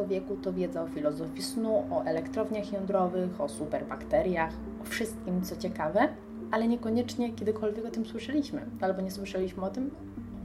wieku 0.07 0.35
to 0.35 0.53
wiedza 0.53 0.83
o 0.83 0.87
filozofii 0.87 1.43
snu, 1.43 1.83
o 1.91 2.03
elektrowniach 2.03 2.73
jądrowych, 2.73 3.41
o 3.41 3.49
superbakteriach, 3.49 4.53
o 4.81 4.83
wszystkim, 4.83 5.41
co 5.41 5.55
ciekawe, 5.55 6.07
ale 6.51 6.67
niekoniecznie 6.67 7.33
kiedykolwiek 7.33 7.85
o 7.85 7.91
tym 7.91 8.05
słyszeliśmy, 8.05 8.65
albo 8.81 9.01
nie 9.01 9.11
słyszeliśmy 9.11 9.63
o 9.63 9.69
tym 9.69 9.91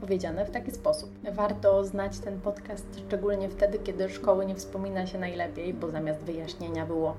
powiedziane 0.01 0.45
w 0.45 0.51
taki 0.51 0.71
sposób. 0.71 1.09
Warto 1.31 1.83
znać 1.83 2.19
ten 2.19 2.41
podcast, 2.41 2.85
szczególnie 3.07 3.49
wtedy, 3.49 3.79
kiedy 3.79 4.09
szkoły 4.09 4.45
nie 4.45 4.55
wspomina 4.55 5.07
się 5.07 5.17
najlepiej, 5.17 5.73
bo 5.73 5.89
zamiast 5.89 6.19
wyjaśnienia 6.19 6.85
było 6.85 7.15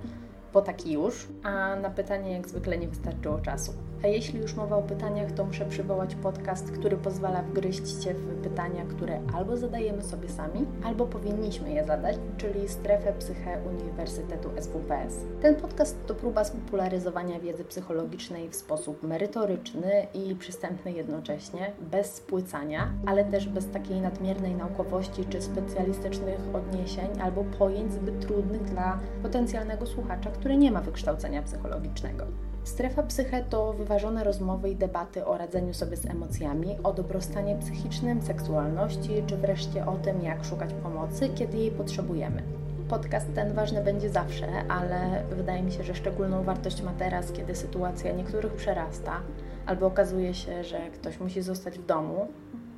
bo 0.52 0.62
taki 0.62 0.92
już, 0.92 1.26
a 1.42 1.76
na 1.76 1.90
pytanie 1.90 2.32
jak 2.32 2.48
zwykle 2.48 2.78
nie 2.78 2.88
wystarczyło 2.88 3.38
czasu. 3.38 3.72
A 4.04 4.06
jeśli 4.06 4.40
już 4.40 4.54
mowa 4.54 4.76
o 4.76 4.82
pytaniach, 4.82 5.32
to 5.32 5.44
muszę 5.44 5.66
przywołać 5.66 6.14
podcast, 6.14 6.70
który 6.70 6.96
pozwala 6.96 7.42
wgryźć 7.42 8.04
się 8.04 8.14
w 8.14 8.42
pytania, 8.42 8.84
które 8.84 9.20
albo 9.34 9.56
zadajemy 9.56 10.02
sobie 10.02 10.28
sami, 10.28 10.66
albo 10.84 11.06
powinniśmy 11.06 11.72
je 11.72 11.84
zadać, 11.84 12.16
czyli 12.36 12.68
Strefę 12.68 13.12
Psyche 13.12 13.58
Uniwersytetu 13.68 14.50
SWPS. 14.60 15.14
Ten 15.42 15.56
podcast 15.56 16.06
to 16.06 16.14
próba 16.14 16.44
spopularyzowania 16.44 17.40
wiedzy 17.40 17.64
psychologicznej 17.64 18.48
w 18.48 18.56
sposób 18.56 19.02
merytoryczny 19.02 20.06
i 20.14 20.34
przystępny 20.34 20.92
jednocześnie, 20.92 21.72
bez 21.90 22.14
spłycania, 22.14 22.92
ale 23.06 23.24
też 23.24 23.48
bez 23.48 23.70
takiej 23.70 24.00
nadmiernej 24.00 24.54
naukowości 24.54 25.24
czy 25.24 25.42
specjalistycznych 25.42 26.40
odniesień 26.54 27.08
albo 27.20 27.44
pojęć 27.44 27.92
zbyt 27.92 28.20
trudnych 28.20 28.64
dla 28.64 28.98
potencjalnego 29.22 29.86
słuchacza, 29.86 30.30
który 30.30 30.56
nie 30.56 30.72
ma 30.72 30.80
wykształcenia 30.80 31.42
psychologicznego. 31.42 32.26
Strefa 32.68 33.02
Psyche 33.02 33.44
to 33.50 33.72
wyważone 33.72 34.24
rozmowy 34.24 34.70
i 34.70 34.76
debaty 34.76 35.26
o 35.26 35.38
radzeniu 35.38 35.74
sobie 35.74 35.96
z 35.96 36.06
emocjami, 36.06 36.76
o 36.82 36.92
dobrostanie 36.92 37.56
psychicznym, 37.56 38.22
seksualności, 38.22 39.22
czy 39.26 39.36
wreszcie 39.36 39.86
o 39.86 39.96
tym, 39.96 40.22
jak 40.22 40.44
szukać 40.44 40.74
pomocy, 40.74 41.28
kiedy 41.28 41.58
jej 41.58 41.70
potrzebujemy. 41.70 42.42
Podcast 42.88 43.34
ten 43.34 43.52
ważny 43.52 43.84
będzie 43.84 44.10
zawsze, 44.10 44.46
ale 44.68 45.22
wydaje 45.30 45.62
mi 45.62 45.72
się, 45.72 45.82
że 45.82 45.94
szczególną 45.94 46.42
wartość 46.42 46.82
ma 46.82 46.92
teraz, 46.92 47.32
kiedy 47.32 47.54
sytuacja 47.54 48.12
niektórych 48.12 48.52
przerasta, 48.52 49.20
albo 49.66 49.86
okazuje 49.86 50.34
się, 50.34 50.64
że 50.64 50.90
ktoś 50.90 51.20
musi 51.20 51.42
zostać 51.42 51.78
w 51.78 51.86
domu, 51.86 52.28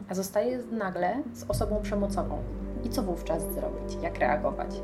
a 0.08 0.14
zostaje 0.14 0.58
nagle 0.72 1.22
z 1.34 1.44
osobą 1.48 1.82
przemocową. 1.82 2.38
I 2.84 2.88
co 2.88 3.02
wówczas 3.02 3.54
zrobić? 3.54 3.96
Jak 4.02 4.18
reagować? 4.18 4.82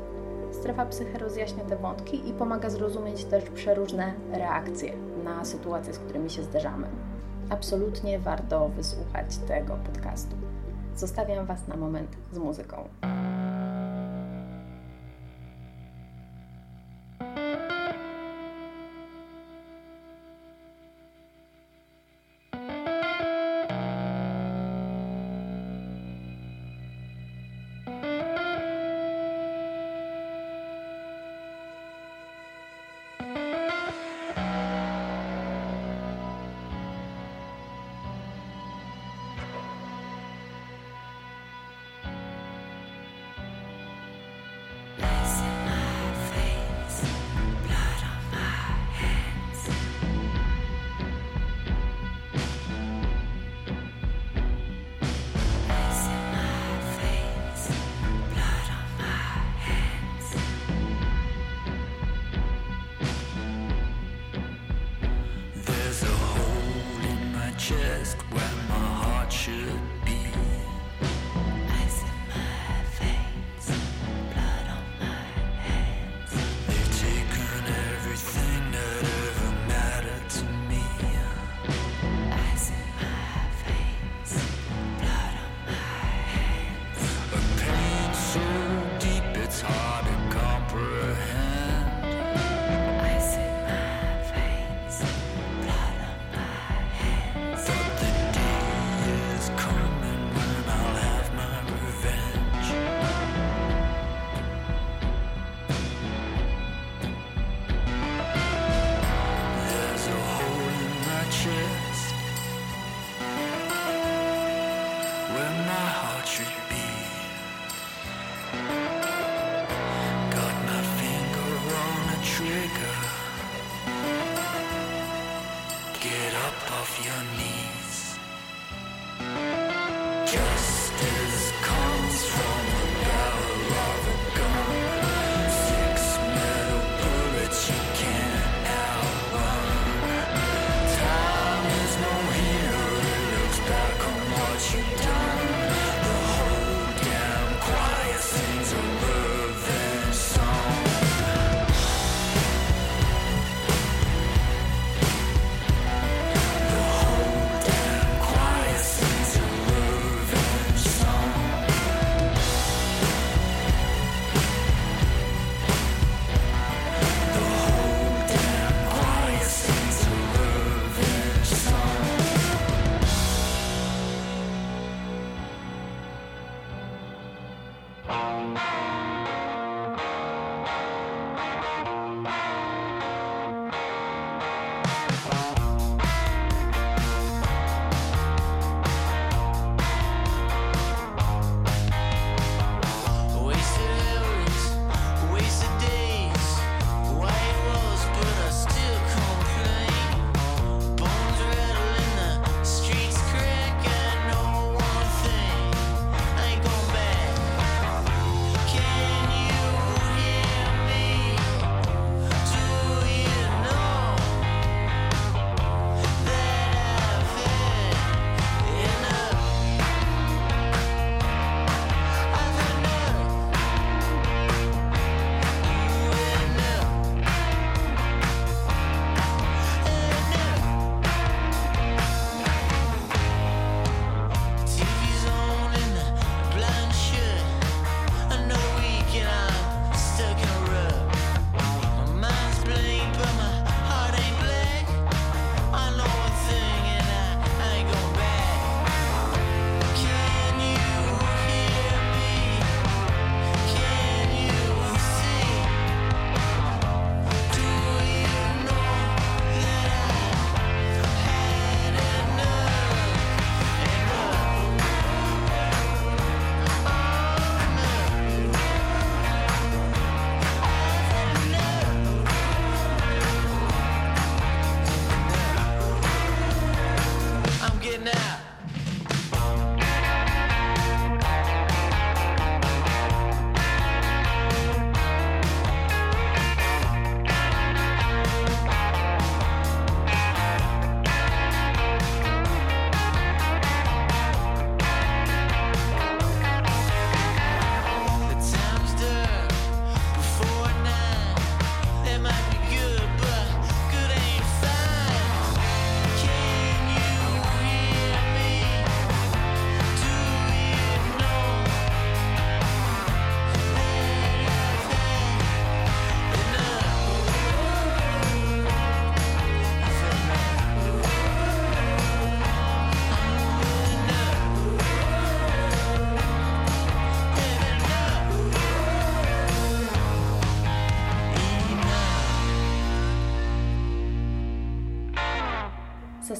Strefa 0.51 0.85
Psyche 0.85 1.17
rozjaśnia 1.17 1.63
te 1.63 1.75
wątki 1.75 2.29
i 2.29 2.33
pomaga 2.33 2.69
zrozumieć 2.69 3.25
też 3.25 3.43
przeróżne 3.43 4.13
reakcje 4.31 4.93
na 5.23 5.45
sytuacje, 5.45 5.93
z 5.93 5.99
którymi 5.99 6.29
się 6.29 6.43
zderzamy. 6.43 6.87
Absolutnie 7.49 8.19
warto 8.19 8.69
wysłuchać 8.69 9.37
tego 9.37 9.77
podcastu. 9.85 10.35
Zostawiam 10.95 11.45
Was 11.45 11.67
na 11.67 11.75
moment 11.75 12.09
z 12.31 12.37
muzyką. 12.37 12.87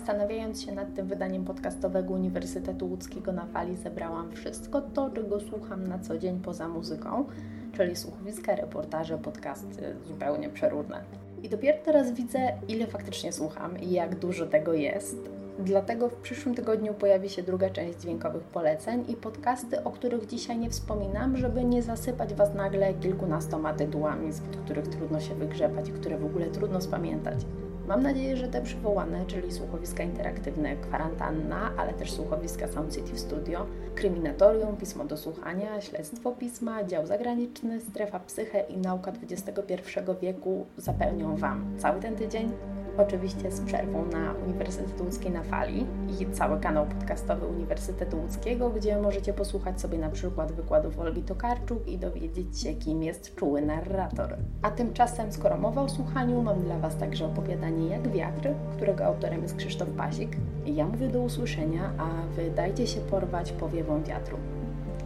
Zastanawiając 0.08 0.62
się 0.62 0.72
nad 0.72 0.94
tym 0.94 1.08
wydaniem 1.08 1.46
podcastowego 1.46 2.14
Uniwersytetu 2.14 2.88
Łódzkiego 2.88 3.32
na 3.32 3.46
fali, 3.46 3.76
zebrałam 3.76 4.32
wszystko 4.32 4.82
to, 4.82 5.10
czego 5.10 5.40
słucham 5.40 5.88
na 5.88 6.00
co 6.00 6.18
dzień 6.18 6.40
poza 6.40 6.68
muzyką, 6.68 7.26
czyli 7.74 7.96
słuchowiska, 7.96 8.56
reportaże, 8.56 9.18
podcasty, 9.18 9.96
zupełnie 10.06 10.50
przeróżne. 10.50 11.04
I 11.44 11.50
dopiero 11.50 11.78
teraz 11.86 12.12
widzę, 12.12 12.40
ile 12.68 12.88
faktycznie 12.88 13.34
słucham 13.34 13.80
i 13.80 13.92
jak 13.92 14.16
dużo 14.16 14.46
tego 14.46 14.74
jest. 14.74 15.18
Dlatego 15.60 16.10
w 16.10 16.16
przyszłym 16.16 16.56
tygodniu 16.56 16.94
pojawi 16.94 17.30
się 17.30 17.44
druga 17.44 17.70
część 17.70 18.02
dźwiękowych 18.02 18.44
poleceń 18.44 19.06
i 19.08 19.16
podcasty, 19.16 19.84
o 19.84 19.92
których 19.92 20.26
dzisiaj 20.26 20.58
nie 20.58 20.70
wspominam, 20.70 21.38
żeby 21.38 21.64
nie 21.64 21.82
zasypać 21.84 22.34
Was 22.34 22.54
nagle 22.54 22.94
kilkunastoma 22.94 23.74
tytułami, 23.74 24.34
spod 24.34 24.56
których 24.56 24.88
trudno 24.88 25.20
się 25.20 25.36
wygrzebać 25.36 25.90
i 25.90 25.92
które 25.92 26.18
w 26.18 26.26
ogóle 26.26 26.46
trudno 26.46 26.82
spamiętać. 26.82 27.46
Mam 27.88 28.04
nadzieję, 28.04 28.38
że 28.38 28.48
te 28.48 28.62
przywołane, 28.62 29.26
czyli 29.26 29.52
słuchowiska 29.52 30.04
interaktywne 30.04 30.76
Kwarantanna, 30.76 31.72
ale 31.78 31.94
też 31.94 32.12
słuchowiska 32.12 32.68
Sound 32.68 32.96
City 32.96 33.20
Studio, 33.20 33.66
Kryminatorium, 33.96 34.78
Pismo 34.78 35.06
do 35.06 35.18
Słuchania, 35.18 35.82
Śledztwo 35.82 36.32
Pisma, 36.32 36.84
Dział 36.84 37.06
Zagraniczny, 37.06 37.82
Strefa 37.82 38.20
Psyche 38.20 38.60
i 38.70 38.78
Nauka 38.78 39.12
XXI 39.32 39.74
wieku 40.22 40.66
zapełnią 40.78 41.36
Wam 41.36 41.76
cały 41.78 42.02
ten 42.02 42.16
tydzień. 42.16 42.52
Oczywiście 42.98 43.52
z 43.52 43.62
przerwą 43.62 44.06
na 44.06 44.34
Uniwersytet 44.46 45.02
Łódzki 45.02 45.32
na 45.32 45.44
fali 45.44 45.86
i 46.20 46.32
cały 46.32 46.60
kanał 46.60 46.86
podcastowy 46.86 47.46
Uniwersytetu 47.46 48.18
Łódzkiego, 48.18 48.70
gdzie 48.70 49.02
możecie 49.02 49.34
posłuchać 49.34 49.82
sobie 49.82 49.98
na 49.98 50.10
przykład 50.10 50.52
wykładów 50.52 51.00
Olgi 51.00 51.24
Tokarczuk 51.24 51.88
i 51.88 51.98
dowiedzieć 51.98 52.62
się, 52.62 52.74
kim 52.74 53.04
jest 53.04 53.36
czuły 53.36 53.62
narrator. 53.62 54.38
A 54.62 54.72
tymczasem, 54.72 55.32
skoro 55.32 55.58
mowa 55.58 55.82
o 55.82 55.90
słuchaniu, 55.90 56.42
mam 56.42 56.64
dla 56.64 56.80
Was 56.80 56.98
także 56.98 57.26
opowiadanie 57.26 57.88
Jak 57.88 58.12
wiatr, 58.12 58.50
którego 58.76 59.06
autorem 59.06 59.42
jest 59.42 59.56
Krzysztof 59.56 59.90
Pasik. 59.90 60.38
Ja 60.66 60.86
mówię 60.86 61.08
do 61.08 61.20
usłyszenia, 61.20 61.92
a 61.98 62.36
Wy 62.36 62.52
dajcie 62.52 62.88
się 62.88 63.02
porwać 63.02 63.52
powiewą 63.52 64.04
wiatru. 64.04 64.38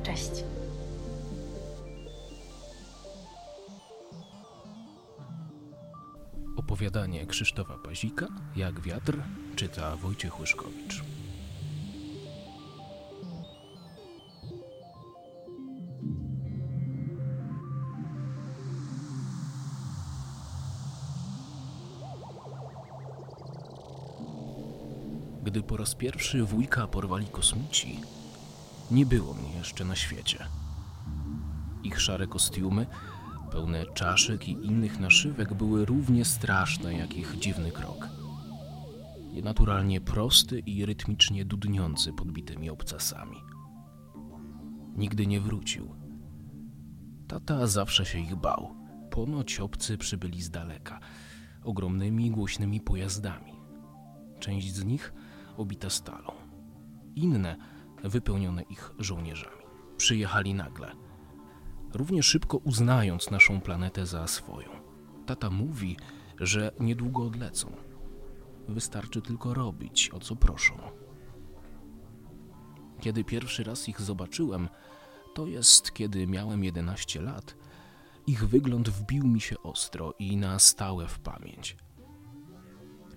Cześć! 0.03 0.50
Opowiadanie 6.61 7.25
Krzysztofa 7.25 7.77
Pazika, 7.77 8.27
Jak 8.55 8.79
wiatr, 8.81 9.17
czyta 9.55 9.95
Wojciech 9.95 10.39
Łyszkowicz. 10.39 11.03
Gdy 25.43 25.63
po 25.63 25.77
raz 25.77 25.95
pierwszy 25.95 26.43
wujka 26.43 26.87
porwali 26.87 27.27
kosmici, 27.27 27.99
nie 28.91 29.05
było 29.05 29.33
mnie 29.33 29.51
jeszcze 29.57 29.85
na 29.85 29.95
świecie. 29.95 30.47
Ich 31.83 32.01
szare 32.01 32.27
kostiumy, 32.27 32.85
pełne 33.51 33.85
czaszek 33.85 34.47
i 34.47 34.51
innych 34.51 34.99
naszywek 34.99 35.53
były 35.53 35.85
równie 35.85 36.25
straszne 36.25 36.93
jak 36.93 37.17
ich 37.17 37.39
dziwny 37.39 37.71
krok. 37.71 38.09
Nienaturalnie 39.33 40.01
prosty 40.01 40.59
i 40.59 40.85
rytmicznie 40.85 41.45
dudniący 41.45 42.13
podbitymi 42.13 42.69
obcasami. 42.69 43.37
Nigdy 44.95 45.27
nie 45.27 45.39
wrócił. 45.39 45.95
Tata 47.27 47.67
zawsze 47.67 48.05
się 48.05 48.19
ich 48.19 48.35
bał. 48.35 48.75
Ponoć 49.11 49.59
obcy 49.59 49.97
przybyli 49.97 50.41
z 50.41 50.49
daleka, 50.49 50.99
ogromnymi, 51.63 52.31
głośnymi 52.31 52.81
pojazdami. 52.81 53.51
Część 54.39 54.73
z 54.73 54.85
nich 54.85 55.13
obita 55.57 55.89
stalą, 55.89 56.31
inne 57.15 57.55
wypełnione 58.03 58.61
ich 58.61 58.91
żołnierzami. 58.99 59.63
Przyjechali 59.97 60.53
nagle, 60.53 60.91
równie 61.93 62.23
szybko 62.23 62.57
uznając 62.57 63.31
naszą 63.31 63.61
planetę 63.61 64.05
za 64.05 64.27
swoją. 64.27 64.69
Tata 65.25 65.49
mówi, 65.49 65.97
że 66.39 66.71
niedługo 66.79 67.23
odlecą. 67.23 67.71
Wystarczy 68.67 69.21
tylko 69.21 69.53
robić, 69.53 70.09
o 70.13 70.19
co 70.19 70.35
proszą. 70.35 70.77
Kiedy 72.99 73.23
pierwszy 73.23 73.63
raz 73.63 73.89
ich 73.89 74.01
zobaczyłem, 74.01 74.69
to 75.33 75.47
jest 75.47 75.93
kiedy 75.93 76.27
miałem 76.27 76.63
11 76.63 77.21
lat, 77.21 77.55
ich 78.27 78.47
wygląd 78.47 78.89
wbił 78.89 79.27
mi 79.27 79.41
się 79.41 79.55
ostro 79.63 80.13
i 80.19 80.37
na 80.37 80.59
stałe 80.59 81.07
w 81.07 81.19
pamięć. 81.19 81.77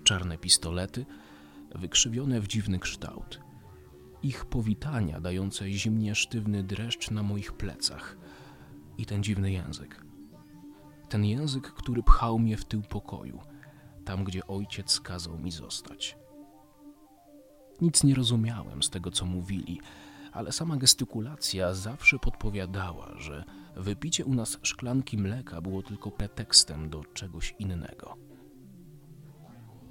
Czarne 0.04 0.38
pistolety, 0.38 1.06
wykrzywione 1.74 2.40
w 2.40 2.46
dziwny 2.46 2.78
kształt. 2.78 3.40
Ich 4.22 4.44
powitania 4.44 5.20
dające 5.20 5.70
zimnie 5.70 6.14
sztywny 6.14 6.62
dreszcz 6.62 7.10
na 7.10 7.22
moich 7.22 7.52
plecach. 7.52 8.16
I 8.98 9.06
ten 9.06 9.22
dziwny 9.22 9.52
język. 9.52 10.04
Ten 11.08 11.24
język, 11.24 11.72
który 11.72 12.02
pchał 12.02 12.38
mnie 12.38 12.56
w 12.56 12.64
tył 12.64 12.82
pokoju, 12.82 13.40
tam 14.04 14.24
gdzie 14.24 14.46
ojciec 14.46 15.00
kazał 15.00 15.38
mi 15.38 15.50
zostać. 15.50 16.16
Nic 17.80 18.04
nie 18.04 18.14
rozumiałem 18.14 18.82
z 18.82 18.90
tego, 18.90 19.10
co 19.10 19.26
mówili, 19.26 19.80
ale 20.32 20.52
sama 20.52 20.76
gestykulacja 20.76 21.74
zawsze 21.74 22.18
podpowiadała, 22.18 23.12
że 23.16 23.44
wypicie 23.76 24.24
u 24.24 24.34
nas 24.34 24.58
szklanki 24.62 25.18
mleka 25.18 25.60
było 25.60 25.82
tylko 25.82 26.10
pretekstem 26.10 26.90
do 26.90 27.04
czegoś 27.04 27.54
innego. 27.58 28.16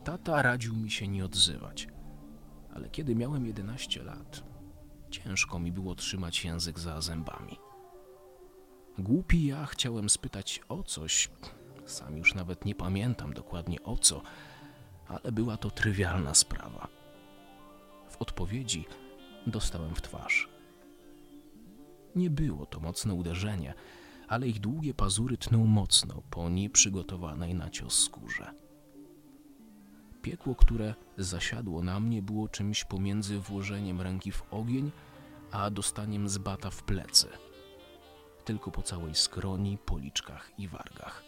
Tata 0.03 0.41
radził 0.41 0.75
mi 0.75 0.91
się 0.91 1.07
nie 1.07 1.25
odzywać, 1.25 1.87
ale 2.73 2.89
kiedy 2.89 3.15
miałem 3.15 3.45
11 3.45 4.03
lat, 4.03 4.43
ciężko 5.09 5.59
mi 5.59 5.71
było 5.71 5.95
trzymać 5.95 6.45
język 6.45 6.79
za 6.79 7.01
zębami. 7.01 7.57
Głupi 8.97 9.45
ja 9.45 9.65
chciałem 9.65 10.09
spytać 10.09 10.61
o 10.69 10.83
coś, 10.83 11.29
sam 11.85 12.17
już 12.17 12.35
nawet 12.35 12.65
nie 12.65 12.75
pamiętam 12.75 13.33
dokładnie 13.33 13.83
o 13.83 13.97
co, 13.97 14.21
ale 15.07 15.31
była 15.31 15.57
to 15.57 15.71
trywialna 15.71 16.33
sprawa. 16.33 16.87
W 18.09 18.17
odpowiedzi 18.21 18.85
dostałem 19.47 19.95
w 19.95 20.01
twarz. 20.01 20.49
Nie 22.15 22.29
było 22.29 22.65
to 22.65 22.79
mocne 22.79 23.13
uderzenie, 23.13 23.73
ale 24.27 24.47
ich 24.47 24.59
długie 24.59 24.93
pazury 24.93 25.37
tną 25.37 25.65
mocno 25.65 26.21
po 26.29 26.49
nieprzygotowanej 26.49 27.55
na 27.55 27.69
cios 27.69 27.99
skórze. 28.03 28.53
Piekło, 30.21 30.55
które 30.55 30.95
zasiadło 31.17 31.83
na 31.83 31.99
mnie, 31.99 32.21
było 32.21 32.47
czymś 32.47 32.83
pomiędzy 32.83 33.39
włożeniem 33.39 34.01
ręki 34.01 34.31
w 34.31 34.43
ogień, 34.51 34.91
a 35.51 35.69
dostaniem 35.69 36.29
z 36.29 36.37
bata 36.37 36.69
w 36.69 36.83
plecy. 36.83 37.27
Tylko 38.45 38.71
po 38.71 38.81
całej 38.81 39.15
skroni, 39.15 39.77
policzkach 39.77 40.51
i 40.57 40.67
wargach. 40.67 41.23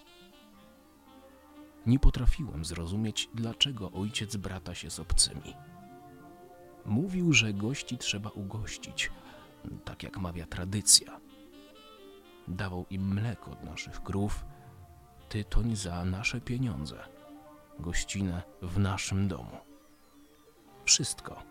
Nie 1.86 1.99
potrafiłem 1.99 2.66
zrozumieć, 2.66 3.30
dlaczego 3.34 3.91
ojciec 3.91 4.36
brata 4.36 4.76
się 4.76 4.89
z 4.89 4.99
obcymi. 4.99 5.53
Mówił, 6.86 7.34
że 7.34 7.53
gości 7.53 7.97
trzeba 7.97 8.30
ugościć, 8.30 9.11
tak 9.86 10.03
jak 10.03 10.18
mawia 10.18 10.45
tradycja. 10.45 11.20
Dawał 12.47 12.86
im 12.89 13.13
mleko 13.13 13.51
od 13.51 13.63
naszych 13.63 14.03
krów, 14.03 14.45
tytoń 15.30 15.76
za 15.76 16.05
nasze 16.05 16.41
pieniądze, 16.41 17.03
gościnę 17.80 18.43
w 18.61 18.80
naszym 18.80 19.28
domu. 19.28 19.57
Wszystko, 20.86 21.43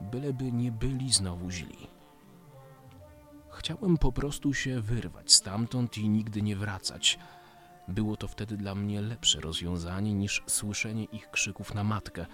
byleby 0.00 0.52
nie 0.52 0.72
byli 0.72 1.12
znowu 1.12 1.50
źli. 1.50 1.95
Chciałem 3.56 3.98
po 3.98 4.12
prostu 4.12 4.54
się 4.54 4.80
wyrwać 4.80 5.32
stamtąd 5.32 5.98
i 5.98 6.08
nigdy 6.08 6.42
nie 6.42 6.56
wracać. 6.56 7.18
Było 7.88 8.16
to 8.16 8.28
wtedy 8.28 8.56
dla 8.56 8.74
mnie 8.74 9.00
lepsze 9.00 9.40
rozwiązanie 9.40 10.14
niż 10.14 10.42
słyszenie 10.46 11.04
ich 11.04 11.30
krzyków 11.30 11.74
na 11.74 11.84
matkę, 11.84 12.26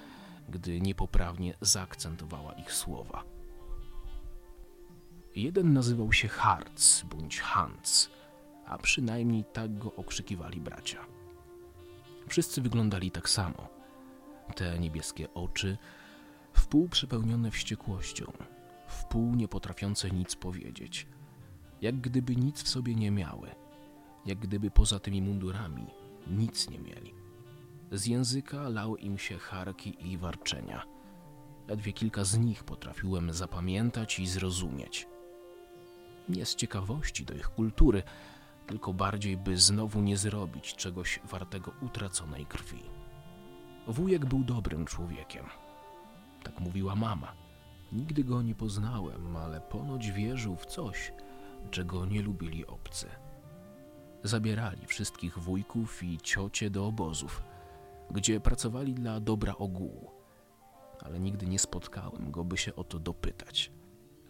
gdy 0.48 0.80
niepoprawnie 0.80 1.54
zaakcentowała 1.60 2.52
ich 2.52 2.72
słowa. 2.72 3.24
Jeden 5.36 5.72
nazywał 5.72 6.12
się 6.12 6.28
Harz 6.28 7.04
bądź 7.04 7.40
Hans, 7.40 8.10
a 8.66 8.78
przynajmniej 8.78 9.44
tak 9.52 9.78
go 9.78 9.94
okrzykiwali 9.94 10.60
bracia. 10.60 11.06
Wszyscy 12.28 12.60
wyglądali 12.60 13.10
tak 13.10 13.28
samo. 13.28 13.68
Te 14.56 14.78
niebieskie 14.78 15.34
oczy, 15.34 15.78
wpół 16.52 16.88
przepełnione 16.88 17.50
wściekłością, 17.50 18.32
wpół 18.92 19.34
nie 19.34 19.48
potrafiące 19.48 20.10
nic 20.10 20.36
powiedzieć, 20.36 21.06
jak 21.80 22.00
gdyby 22.00 22.36
nic 22.36 22.62
w 22.62 22.68
sobie 22.68 22.94
nie 22.94 23.10
miały, 23.10 23.48
jak 24.26 24.38
gdyby 24.38 24.70
poza 24.70 24.98
tymi 24.98 25.22
mundurami 25.22 25.86
nic 26.26 26.70
nie 26.70 26.78
mieli. 26.78 27.14
Z 27.92 28.06
języka 28.06 28.68
lały 28.68 28.98
im 28.98 29.18
się 29.18 29.38
charki 29.38 30.10
i 30.10 30.18
warczenia. 30.18 30.82
Ledwie 31.68 31.92
kilka 31.92 32.24
z 32.24 32.38
nich 32.38 32.64
potrafiłem 32.64 33.32
zapamiętać 33.32 34.18
i 34.18 34.26
zrozumieć. 34.26 35.08
Nie 36.28 36.46
z 36.46 36.54
ciekawości 36.54 37.24
do 37.24 37.34
ich 37.34 37.48
kultury, 37.48 38.02
tylko 38.66 38.92
bardziej, 38.92 39.36
by 39.36 39.56
znowu 39.56 40.00
nie 40.00 40.16
zrobić 40.16 40.74
czegoś 40.74 41.20
wartego 41.24 41.72
utraconej 41.82 42.46
krwi. 42.46 42.82
Wujek 43.86 44.26
był 44.26 44.44
dobrym 44.44 44.84
człowiekiem. 44.84 45.46
Tak 46.42 46.60
mówiła 46.60 46.94
mama. 46.94 47.41
Nigdy 47.92 48.24
go 48.24 48.42
nie 48.42 48.54
poznałem, 48.54 49.36
ale 49.36 49.60
ponoć 49.60 50.10
wierzył 50.10 50.56
w 50.56 50.66
coś, 50.66 51.12
czego 51.70 52.06
nie 52.06 52.22
lubili 52.22 52.66
obcy. 52.66 53.06
Zabierali 54.22 54.86
wszystkich 54.86 55.38
wujków 55.38 56.02
i 56.02 56.18
ciocie 56.18 56.70
do 56.70 56.86
obozów, 56.86 57.42
gdzie 58.10 58.40
pracowali 58.40 58.94
dla 58.94 59.20
dobra 59.20 59.54
ogółu, 59.56 60.10
ale 61.00 61.20
nigdy 61.20 61.46
nie 61.46 61.58
spotkałem 61.58 62.30
go, 62.30 62.44
by 62.44 62.56
się 62.56 62.74
o 62.74 62.84
to 62.84 62.98
dopytać. 62.98 63.72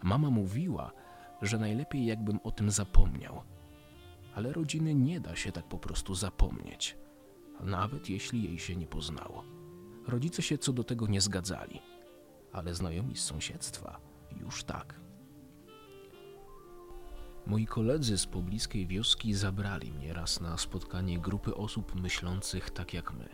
Mama 0.03 0.29
mówiła, 0.29 0.91
że 1.41 1.59
najlepiej 1.59 2.05
jakbym 2.05 2.39
o 2.43 2.51
tym 2.51 2.71
zapomniał, 2.71 3.41
ale 4.35 4.53
rodziny 4.53 4.95
nie 4.95 5.19
da 5.19 5.35
się 5.35 5.51
tak 5.51 5.67
po 5.67 5.77
prostu 5.77 6.15
zapomnieć, 6.15 6.97
nawet 7.59 8.09
jeśli 8.09 8.43
jej 8.43 8.59
się 8.59 8.75
nie 8.75 8.87
poznało. 8.87 9.43
Rodzice 10.07 10.41
się 10.41 10.57
co 10.57 10.73
do 10.73 10.83
tego 10.83 11.07
nie 11.07 11.21
zgadzali, 11.21 11.81
ale 12.53 12.75
znajomi 12.75 13.15
z 13.15 13.23
sąsiedztwa 13.23 13.99
już 14.41 14.63
tak. 14.63 14.99
Moi 17.47 17.65
koledzy 17.65 18.17
z 18.17 18.25
pobliskiej 18.25 18.87
wioski 18.87 19.33
zabrali 19.33 19.91
mnie 19.91 20.13
raz 20.13 20.41
na 20.41 20.57
spotkanie 20.57 21.19
grupy 21.19 21.55
osób 21.55 21.95
myślących 21.95 22.69
tak 22.69 22.93
jak 22.93 23.13
my. 23.13 23.29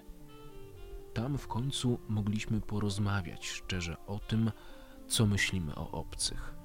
Tam 1.14 1.38
w 1.38 1.48
końcu 1.48 2.00
mogliśmy 2.08 2.62
porozmawiać 2.62 3.48
szczerze 3.48 3.98
o 4.08 4.20
tym, 4.20 4.52
co 5.08 5.26
myślimy 5.26 5.76
o 5.76 5.92
obcych. 5.92 6.56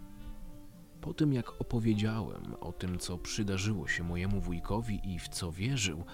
Po 1.00 1.14
tym, 1.14 1.32
jak 1.32 1.60
opowiedziałem 1.60 2.54
o 2.60 2.72
tym, 2.72 2.98
co 2.98 3.18
przydarzyło 3.18 3.88
się 3.88 4.04
mojemu 4.04 4.40
wujkowi 4.40 5.14
i 5.14 5.18
w 5.18 5.28
co 5.28 5.52
wierzył, 5.52 6.04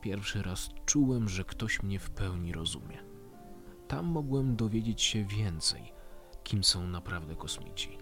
pierwszy 0.00 0.42
raz 0.42 0.68
czułem, 0.86 1.28
że 1.28 1.44
ktoś 1.44 1.82
mnie 1.82 1.98
w 1.98 2.10
pełni 2.10 2.52
rozumie. 2.52 3.09
Tam 3.90 4.06
mogłem 4.06 4.56
dowiedzieć 4.56 5.02
się 5.02 5.24
więcej, 5.24 5.92
kim 6.44 6.64
są 6.64 6.86
naprawdę 6.86 7.36
kosmici. 7.36 7.98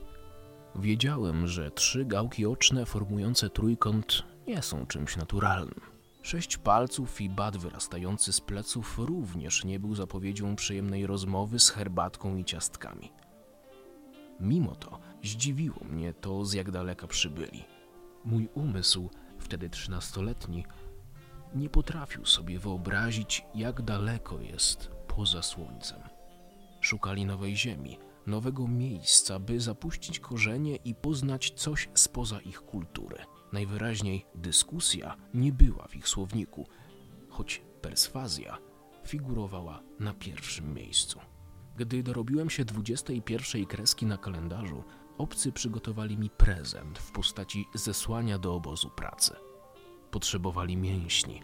Wiedziałem, 0.75 1.47
że 1.47 1.71
trzy 1.71 2.05
gałki 2.05 2.47
oczne 2.47 2.87
formujące 2.87 3.51
trójkąt 3.51 4.23
nie 4.47 4.63
są 4.63 4.87
czymś 4.87 5.17
naturalnym. 5.17 5.81
Sześć 6.23 6.57
palców 6.57 7.21
i 7.21 7.31
bat 7.31 7.57
wyrastający 7.57 8.33
z 8.33 8.41
pleców 8.41 8.99
również 8.99 9.65
nie 9.65 9.81
był 9.81 9.95
zapowiedzią 9.95 10.57
przyjemnej 10.57 11.07
rozmowy 11.07 11.59
z 11.59 11.71
herbatką 11.71 12.37
i 12.37 12.45
ciastkami. 12.45 13.13
Mimo 14.41 14.75
to 14.75 14.99
zdziwiło 15.23 15.85
mnie 15.85 16.13
to, 16.13 16.45
z 16.45 16.53
jak 16.53 16.71
daleka 16.71 17.07
przybyli. 17.07 17.65
Mój 18.25 18.49
umysł, 18.55 19.11
wtedy 19.39 19.71
trzynastoletni, 19.71 20.65
nie 21.55 21.69
potrafił 21.69 22.27
sobie 22.27 22.59
wyobrazić, 22.59 23.45
jak 23.55 23.83
daleko 23.83 24.41
jest 24.41 24.98
poza 25.19 25.43
słońcem. 25.43 26.01
Szukali 26.81 27.27
nowej 27.27 27.57
ziemi, 27.57 27.99
nowego 28.27 28.69
miejsca, 28.69 29.39
by 29.39 29.61
zapuścić 29.61 30.21
korzenie 30.21 30.77
i 30.77 30.95
poznać 30.95 31.51
coś 31.51 31.89
spoza 31.95 32.41
ich 32.41 32.61
kultury. 32.61 33.17
Najwyraźniej 33.53 34.27
dyskusja 34.35 35.17
nie 35.35 35.53
była 35.53 35.89
w 35.89 35.97
ich 35.97 36.09
słowniku, 36.09 36.67
choć 37.29 37.63
perswazja 37.83 38.59
figurowała 39.07 39.83
na 40.01 40.15
pierwszym 40.15 40.75
miejscu. 40.75 41.21
Gdy 41.77 42.03
dorobiłem 42.03 42.51
się 42.51 42.65
21 42.65 43.67
kreski 43.67 44.07
na 44.07 44.19
kalendarzu, 44.19 44.85
obcy 45.19 45.53
przygotowali 45.53 46.19
mi 46.19 46.31
prezent 46.31 46.99
w 46.99 47.13
postaci 47.13 47.65
zesłania 47.75 48.39
do 48.39 48.55
obozu 48.55 48.91
pracy. 48.91 49.35
Potrzebowali 50.11 50.77
mięśni, 50.77 51.41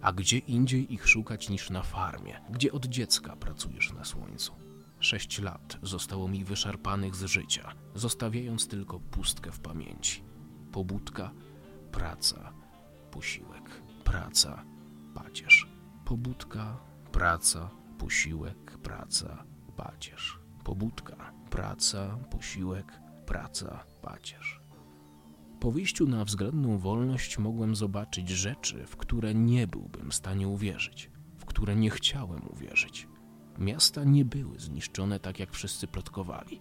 a 0.00 0.12
gdzie 0.12 0.38
indziej 0.38 0.94
ich 0.94 1.08
szukać 1.08 1.48
niż 1.48 1.70
na 1.70 1.82
farmie, 1.82 2.40
gdzie 2.50 2.72
od 2.72 2.86
dziecka 2.86 3.36
pracujesz 3.36 3.92
na 3.92 4.04
słońcu. 4.04 4.52
Sześć 5.00 5.38
lat 5.38 5.78
zostało 5.82 6.28
mi 6.28 6.44
wyszarpanych 6.44 7.16
z 7.16 7.24
życia, 7.24 7.72
zostawiając 7.94 8.68
tylko 8.68 9.00
pustkę 9.00 9.52
w 9.52 9.60
pamięci. 9.60 10.24
Pobudka, 10.72 11.30
praca, 11.92 12.52
posiłek, 13.10 13.82
praca, 14.04 14.64
pacierz. 15.14 15.68
Pobudka, 16.04 16.80
praca, 17.12 17.70
posiłek, 17.98 18.78
praca, 18.78 19.44
pacierz. 19.76 20.38
Pobudka, 20.64 21.32
praca, 21.50 22.18
posiłek, 22.30 23.00
praca, 23.26 23.84
pacierz. 24.02 24.65
Po 25.60 25.72
wyjściu 25.72 26.06
na 26.06 26.24
względną 26.24 26.78
wolność 26.78 27.38
mogłem 27.38 27.76
zobaczyć 27.76 28.28
rzeczy, 28.28 28.86
w 28.86 28.96
które 28.96 29.34
nie 29.34 29.66
byłbym 29.66 30.10
w 30.10 30.14
stanie 30.14 30.48
uwierzyć, 30.48 31.10
w 31.38 31.44
które 31.44 31.76
nie 31.76 31.90
chciałem 31.90 32.48
uwierzyć. 32.50 33.08
Miasta 33.58 34.04
nie 34.04 34.24
były 34.24 34.58
zniszczone 34.58 35.20
tak, 35.20 35.40
jak 35.40 35.52
wszyscy 35.52 35.86
plotkowali. 35.86 36.60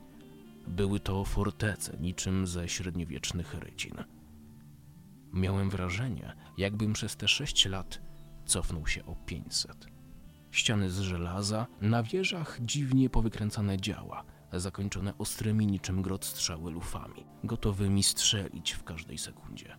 Były 0.67 0.99
to 0.99 1.25
fortece, 1.25 1.97
niczym 1.99 2.47
ze 2.47 2.69
średniowiecznych 2.69 3.53
rycin. 3.53 3.93
Miałem 5.33 5.69
wrażenie, 5.69 6.35
jakbym 6.57 6.93
przez 6.93 7.15
te 7.15 7.27
sześć 7.27 7.65
lat 7.65 8.01
cofnął 8.45 8.87
się 8.87 9.05
o 9.05 9.15
500. 9.15 9.87
Ściany 10.51 10.89
z 10.89 10.99
żelaza, 10.99 11.67
na 11.81 12.03
wieżach 12.03 12.57
dziwnie 12.61 13.09
powykręcane 13.09 13.77
działa, 13.77 14.23
zakończone 14.59 15.17
ostrymi 15.17 15.67
niczym 15.67 16.01
grot 16.01 16.25
strzały 16.25 16.71
lufami, 16.71 17.25
gotowymi 17.43 18.03
strzelić 18.03 18.71
w 18.71 18.83
każdej 18.83 19.17
sekundzie. 19.17 19.77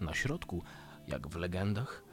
Na 0.00 0.14
środku, 0.14 0.62
jak 1.08 1.28
w 1.28 1.36
legendach, 1.36 2.04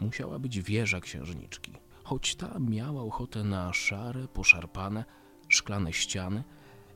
musiała 0.00 0.38
być 0.38 0.60
wieża 0.60 1.00
księżniczki, 1.00 1.72
choć 2.04 2.36
ta 2.36 2.58
miała 2.58 3.02
ochotę 3.02 3.44
na 3.44 3.72
szare, 3.72 4.28
poszarpane, 4.28 5.04
szklane 5.48 5.92
ściany 5.92 6.44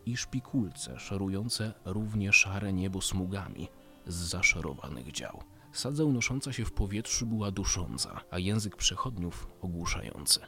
i 0.06 0.16
szpikulce 0.16 0.98
szorujące 0.98 1.74
równie 1.84 2.32
szare 2.32 2.72
niebo 2.72 3.00
smugami 3.00 3.68
z 4.06 4.14
zaszorowanych 4.14 5.12
dział. 5.12 5.42
Sadza 5.72 6.04
unosząca 6.04 6.52
się 6.52 6.64
w 6.64 6.72
powietrzu 6.72 7.26
była 7.26 7.50
dusząca, 7.50 8.20
a 8.30 8.38
język 8.38 8.76
przechodniów 8.76 9.48
ogłuszający. 9.60 10.40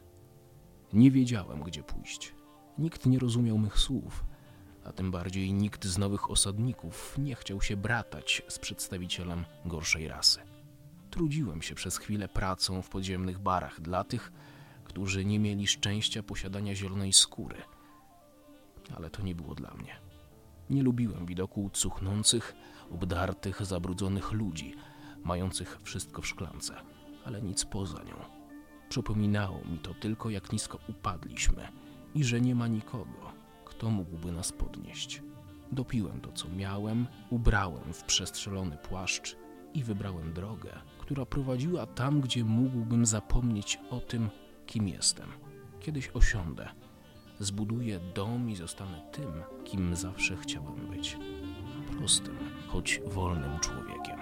Nie 0.93 1.11
wiedziałem, 1.11 1.63
gdzie 1.63 1.83
pójść. 1.83 2.35
Nikt 2.79 3.07
nie 3.07 3.19
rozumiał 3.19 3.59
mych 3.59 3.79
słów, 3.79 4.25
a 4.85 4.93
tym 4.93 5.11
bardziej 5.11 5.53
nikt 5.53 5.85
z 5.85 5.99
nowych 5.99 6.31
osadników 6.31 7.19
nie 7.19 7.35
chciał 7.35 7.63
się 7.63 7.77
bratać 7.77 8.43
z 8.49 8.59
przedstawicielem 8.59 9.45
gorszej 9.65 10.09
rasy. 10.09 10.41
Trudziłem 11.11 11.63
się 11.63 11.75
przez 11.75 11.99
chwilę 11.99 12.29
pracą 12.29 12.83
w 12.83 12.89
podziemnych 12.89 13.39
barach 13.39 13.81
dla 13.81 14.05
tych, 14.05 14.33
którzy 14.85 15.25
nie 15.25 15.39
mieli 15.39 15.67
szczęścia 15.67 16.23
posiadania 16.23 16.75
zielonej 16.75 17.13
skóry. 17.13 17.63
Ale 18.97 19.11
to 19.11 19.23
nie 19.23 19.35
było 19.35 19.55
dla 19.55 19.75
mnie. 19.75 19.97
Nie 20.71 20.83
lubiłem 20.83 21.27
widoku 21.27 21.71
cuchnących, 21.73 22.55
obdartych, 22.91 23.67
zabrudzonych 23.67 24.33
ludzi, 24.33 24.75
mających 25.25 25.79
wszystko 25.83 26.23
w 26.23 26.27
szklance, 26.27 26.75
ale 27.25 27.43
nic 27.43 27.65
poza 27.65 28.03
nią. 28.03 28.17
Przypominało 28.89 29.61
mi 29.65 29.79
to 29.79 29.95
tylko, 29.95 30.31
jak 30.31 30.53
nisko 30.53 30.79
upadliśmy 30.89 31.69
i 32.15 32.25
że 32.25 32.41
nie 32.41 32.55
ma 32.55 32.69
nikogo, 32.69 33.33
kto 33.65 33.91
mógłby 33.91 34.33
nas 34.33 34.53
podnieść. 34.53 35.23
Dopiłem 35.73 36.21
to, 36.21 36.33
co 36.33 36.49
miałem, 36.49 37.07
ubrałem 37.31 37.93
w 37.93 38.05
przestrzelony 38.05 38.77
płaszcz 38.77 39.37
i 39.75 39.83
wybrałem 39.83 40.33
drogę, 40.33 40.71
która 40.99 41.27
prowadziła 41.27 41.87
tam, 41.87 42.21
gdzie 42.21 42.45
mógłbym 42.45 43.07
zapomnieć 43.07 43.79
o 43.91 44.01
tym, 44.01 44.29
kim 44.67 44.89
jestem. 44.89 45.29
Kiedyś 45.81 46.11
osiądę, 46.15 46.69
zbuduję 47.39 48.01
dom 48.15 48.51
i 48.51 48.57
zostanę 48.57 49.01
tym, 49.13 49.33
kim 49.65 49.97
zawsze 49.97 50.37
chciałem 50.37 50.87
być. 50.87 51.19
Prostym, 51.99 52.37
choć 52.69 53.01
wolnym 53.07 53.61
człowiekiem. 53.61 54.14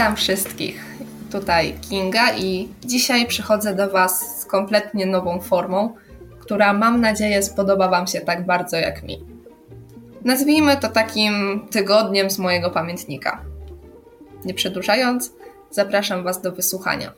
Witam 0.00 0.16
wszystkich. 0.16 0.96
Tutaj 1.32 1.74
Kinga 1.88 2.32
i 2.32 2.68
dzisiaj 2.84 3.26
przychodzę 3.26 3.74
do 3.74 3.90
Was 3.90 4.40
z 4.40 4.44
kompletnie 4.44 5.06
nową 5.06 5.40
formą, 5.40 5.94
która 6.40 6.72
mam 6.72 7.00
nadzieję 7.00 7.42
spodoba 7.42 7.88
Wam 7.88 8.06
się 8.06 8.20
tak 8.20 8.46
bardzo 8.46 8.76
jak 8.76 9.02
mi. 9.02 9.24
Nazwijmy 10.24 10.76
to 10.76 10.88
takim 10.88 11.66
tygodniem 11.70 12.30
z 12.30 12.38
mojego 12.38 12.70
pamiętnika. 12.70 13.44
Nie 14.44 14.54
przedłużając, 14.54 15.32
zapraszam 15.70 16.24
Was 16.24 16.42
do 16.42 16.52
wysłuchania. 16.52 17.12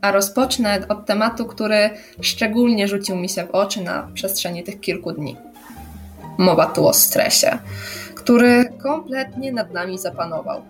A 0.00 0.12
rozpocznę 0.12 0.80
od 0.88 1.06
tematu, 1.06 1.46
który 1.46 1.90
szczególnie 2.20 2.88
rzucił 2.88 3.16
mi 3.16 3.28
się 3.28 3.46
w 3.46 3.50
oczy 3.50 3.82
na 3.82 4.08
przestrzeni 4.14 4.62
tych 4.62 4.80
kilku 4.80 5.12
dni. 5.12 5.36
Mowa 6.38 6.66
tu 6.66 6.86
o 6.86 6.92
stresie, 6.92 7.58
który 8.14 8.72
kompletnie 8.82 9.52
nad 9.52 9.72
nami 9.72 9.98
zapanował. 9.98 10.62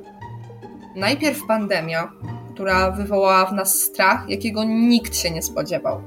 Najpierw 0.96 1.46
pandemia, 1.46 2.12
która 2.54 2.90
wywołała 2.90 3.46
w 3.46 3.52
nas 3.52 3.74
strach, 3.74 4.28
jakiego 4.28 4.64
nikt 4.64 5.16
się 5.16 5.30
nie 5.30 5.42
spodziewał. 5.42 6.02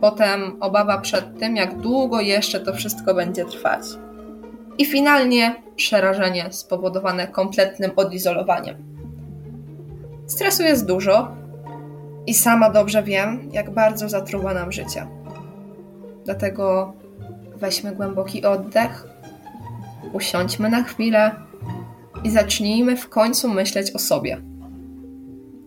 Potem 0.00 0.56
obawa 0.60 0.98
przed 0.98 1.38
tym, 1.38 1.56
jak 1.56 1.78
długo 1.78 2.20
jeszcze 2.20 2.60
to 2.60 2.74
wszystko 2.74 3.14
będzie 3.14 3.44
trwać. 3.44 3.80
I 4.78 4.86
finalnie 4.86 5.62
przerażenie 5.76 6.52
spowodowane 6.52 7.28
kompletnym 7.28 7.90
odizolowaniem. 7.96 8.76
Stresu 10.26 10.62
jest 10.62 10.86
dużo 10.86 11.28
i 12.26 12.34
sama 12.34 12.70
dobrze 12.70 13.02
wiem, 13.02 13.48
jak 13.52 13.70
bardzo 13.70 14.08
zatruwa 14.08 14.54
nam 14.54 14.72
życie. 14.72 15.06
Dlatego 16.24 16.92
weźmy 17.56 17.92
głęboki 17.92 18.44
oddech, 18.44 19.06
usiądźmy 20.12 20.68
na 20.68 20.82
chwilę 20.82 21.47
i 22.24 22.30
zacznijmy 22.30 22.96
w 22.96 23.08
końcu 23.08 23.48
myśleć 23.48 23.90
o 23.90 23.98
sobie. 23.98 24.42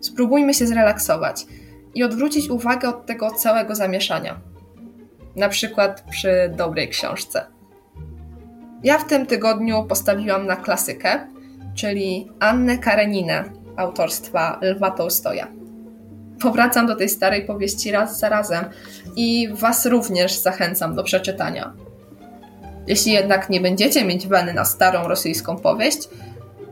Spróbujmy 0.01 0.53
się 0.53 0.67
zrelaksować 0.67 1.45
i 1.95 2.03
odwrócić 2.03 2.49
uwagę 2.49 2.89
od 2.89 3.05
tego 3.05 3.31
całego 3.31 3.75
zamieszania. 3.75 4.39
Na 5.35 5.49
przykład 5.49 6.03
przy 6.11 6.53
dobrej 6.57 6.89
książce. 6.89 7.45
Ja 8.83 8.97
w 8.97 9.07
tym 9.07 9.25
tygodniu 9.25 9.83
postawiłam 9.83 10.45
na 10.45 10.55
klasykę, 10.55 11.27
czyli 11.75 12.31
Annę 12.39 12.77
Kareninę 12.77 13.43
autorstwa 13.75 14.59
Lwa 14.61 14.91
Tolstoja. 14.91 15.47
Powracam 16.41 16.87
do 16.87 16.95
tej 16.95 17.09
starej 17.09 17.45
powieści 17.45 17.91
raz 17.91 18.19
za 18.19 18.29
razem 18.29 18.65
i 19.15 19.49
Was 19.53 19.85
również 19.85 20.37
zachęcam 20.37 20.95
do 20.95 21.03
przeczytania. 21.03 21.73
Jeśli 22.87 23.11
jednak 23.11 23.49
nie 23.49 23.61
będziecie 23.61 24.05
mieć 24.05 24.27
weny 24.27 24.53
na 24.53 24.65
starą 24.65 25.07
rosyjską 25.07 25.57
powieść, 25.57 26.09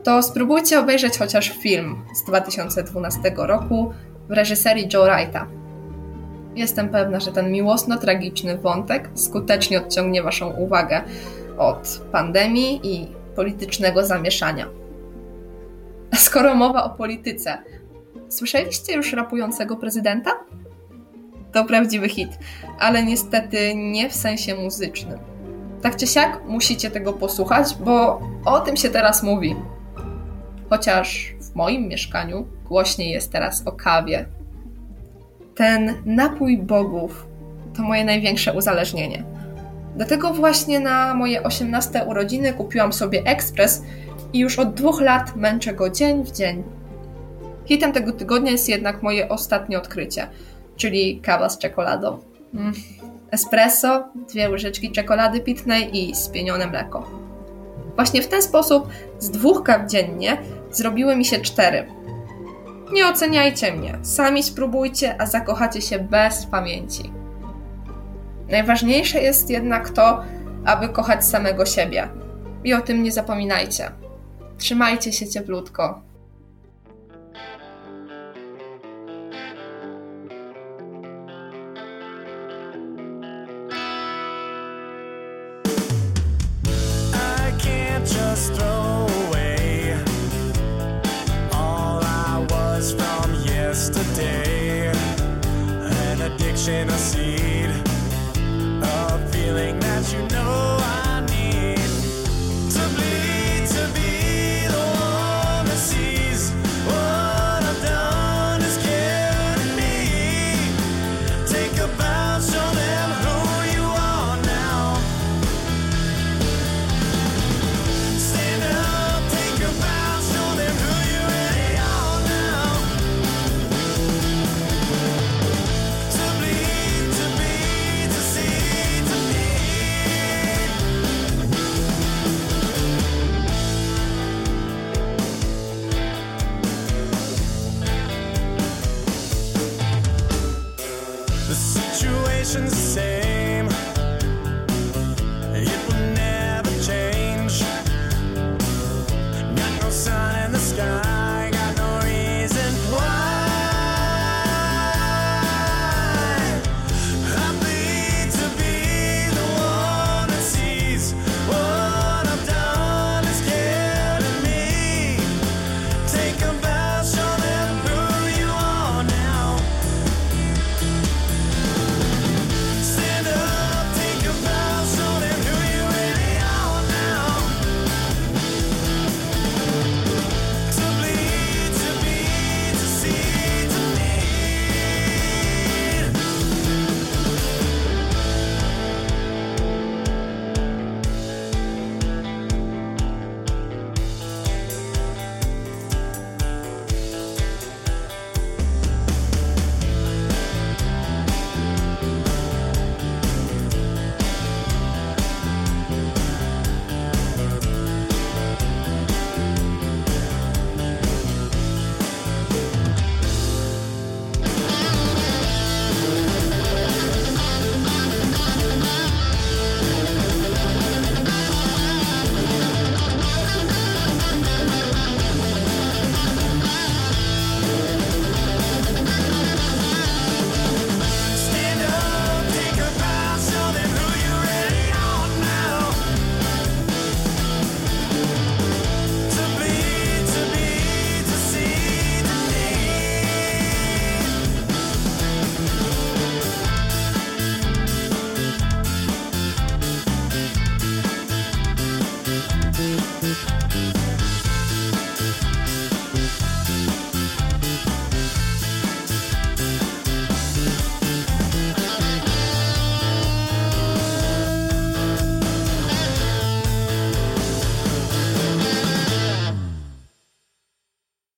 to 0.02 0.22
spróbujcie 0.22 0.80
obejrzeć 0.80 1.18
chociaż 1.18 1.50
film 1.50 2.04
z 2.14 2.24
2012 2.24 3.32
roku 3.36 3.92
w 4.28 4.32
reżyserii 4.32 4.88
Joe 4.92 5.04
Wrighta. 5.04 5.46
Jestem 6.56 6.88
pewna, 6.88 7.20
że 7.20 7.32
ten 7.32 7.52
miłosno-tragiczny 7.52 8.58
wątek 8.58 9.10
skutecznie 9.14 9.78
odciągnie 9.78 10.22
Waszą 10.22 10.50
uwagę 10.50 11.02
od 11.58 12.00
pandemii 12.12 12.80
i 12.82 13.06
politycznego 13.36 14.04
zamieszania. 14.04 14.66
A 16.12 16.16
skoro 16.16 16.54
mowa 16.54 16.84
o 16.84 16.90
polityce, 16.90 17.58
słyszeliście 18.28 18.92
już 18.94 19.12
rapującego 19.12 19.76
prezydenta? 19.76 20.30
To 21.52 21.64
prawdziwy 21.64 22.08
hit, 22.08 22.30
ale 22.78 23.02
niestety 23.04 23.74
nie 23.74 24.10
w 24.10 24.14
sensie 24.14 24.54
muzycznym. 24.54 25.18
Tak 25.82 25.96
czy 25.96 26.06
siak 26.06 26.40
musicie 26.46 26.90
tego 26.90 27.12
posłuchać, 27.12 27.74
bo 27.74 28.20
o 28.44 28.60
tym 28.60 28.76
się 28.76 28.90
teraz 28.90 29.22
mówi. 29.22 29.56
Chociaż 30.70 31.34
w 31.40 31.54
moim 31.54 31.88
mieszkaniu 31.88 32.46
głośniej 32.68 33.10
jest 33.10 33.32
teraz 33.32 33.66
o 33.66 33.72
kawie. 33.72 34.26
Ten 35.54 35.94
napój 36.04 36.58
bogów 36.58 37.26
to 37.76 37.82
moje 37.82 38.04
największe 38.04 38.52
uzależnienie. 38.52 39.24
Dlatego 39.96 40.34
właśnie 40.34 40.80
na 40.80 41.14
moje 41.14 41.42
18 41.42 42.04
urodziny 42.04 42.52
kupiłam 42.52 42.92
sobie 42.92 43.22
ekspres 43.24 43.82
i 44.32 44.38
już 44.38 44.58
od 44.58 44.74
dwóch 44.74 45.00
lat 45.00 45.36
męczę 45.36 45.74
go 45.74 45.90
dzień 45.90 46.24
w 46.24 46.32
dzień. 46.32 46.62
Hitem 47.64 47.92
tego 47.92 48.12
tygodnia 48.12 48.52
jest 48.52 48.68
jednak 48.68 49.02
moje 49.02 49.28
ostatnie 49.28 49.78
odkrycie, 49.78 50.26
czyli 50.76 51.20
kawa 51.20 51.48
z 51.48 51.58
czekoladą. 51.58 52.18
Mm. 52.54 52.72
Espresso, 53.30 54.04
dwie 54.28 54.50
łyżeczki 54.50 54.92
czekolady 54.92 55.40
pitnej 55.40 55.98
i 55.98 56.14
spienione 56.14 56.66
mleko. 56.66 57.10
Właśnie 57.94 58.22
w 58.22 58.28
ten 58.28 58.42
sposób 58.42 58.88
z 59.18 59.30
dwóch 59.30 59.62
kaw 59.62 59.90
dziennie 59.90 60.38
zrobiły 60.70 61.16
mi 61.16 61.24
się 61.24 61.38
cztery. 61.38 61.86
Nie 62.92 63.08
oceniajcie 63.08 63.72
mnie, 63.72 63.98
sami 64.02 64.42
spróbujcie, 64.42 65.20
a 65.20 65.26
zakochacie 65.26 65.80
się 65.80 65.98
bez 65.98 66.46
pamięci. 66.46 67.12
Najważniejsze 68.48 69.20
jest 69.20 69.50
jednak 69.50 69.90
to, 69.90 70.24
aby 70.64 70.88
kochać 70.88 71.24
samego 71.24 71.66
siebie. 71.66 72.08
I 72.64 72.74
o 72.74 72.80
tym 72.80 73.02
nie 73.02 73.12
zapominajcie. 73.12 73.90
Trzymajcie 74.58 75.12
się 75.12 75.28
cieplutko. 75.28 76.02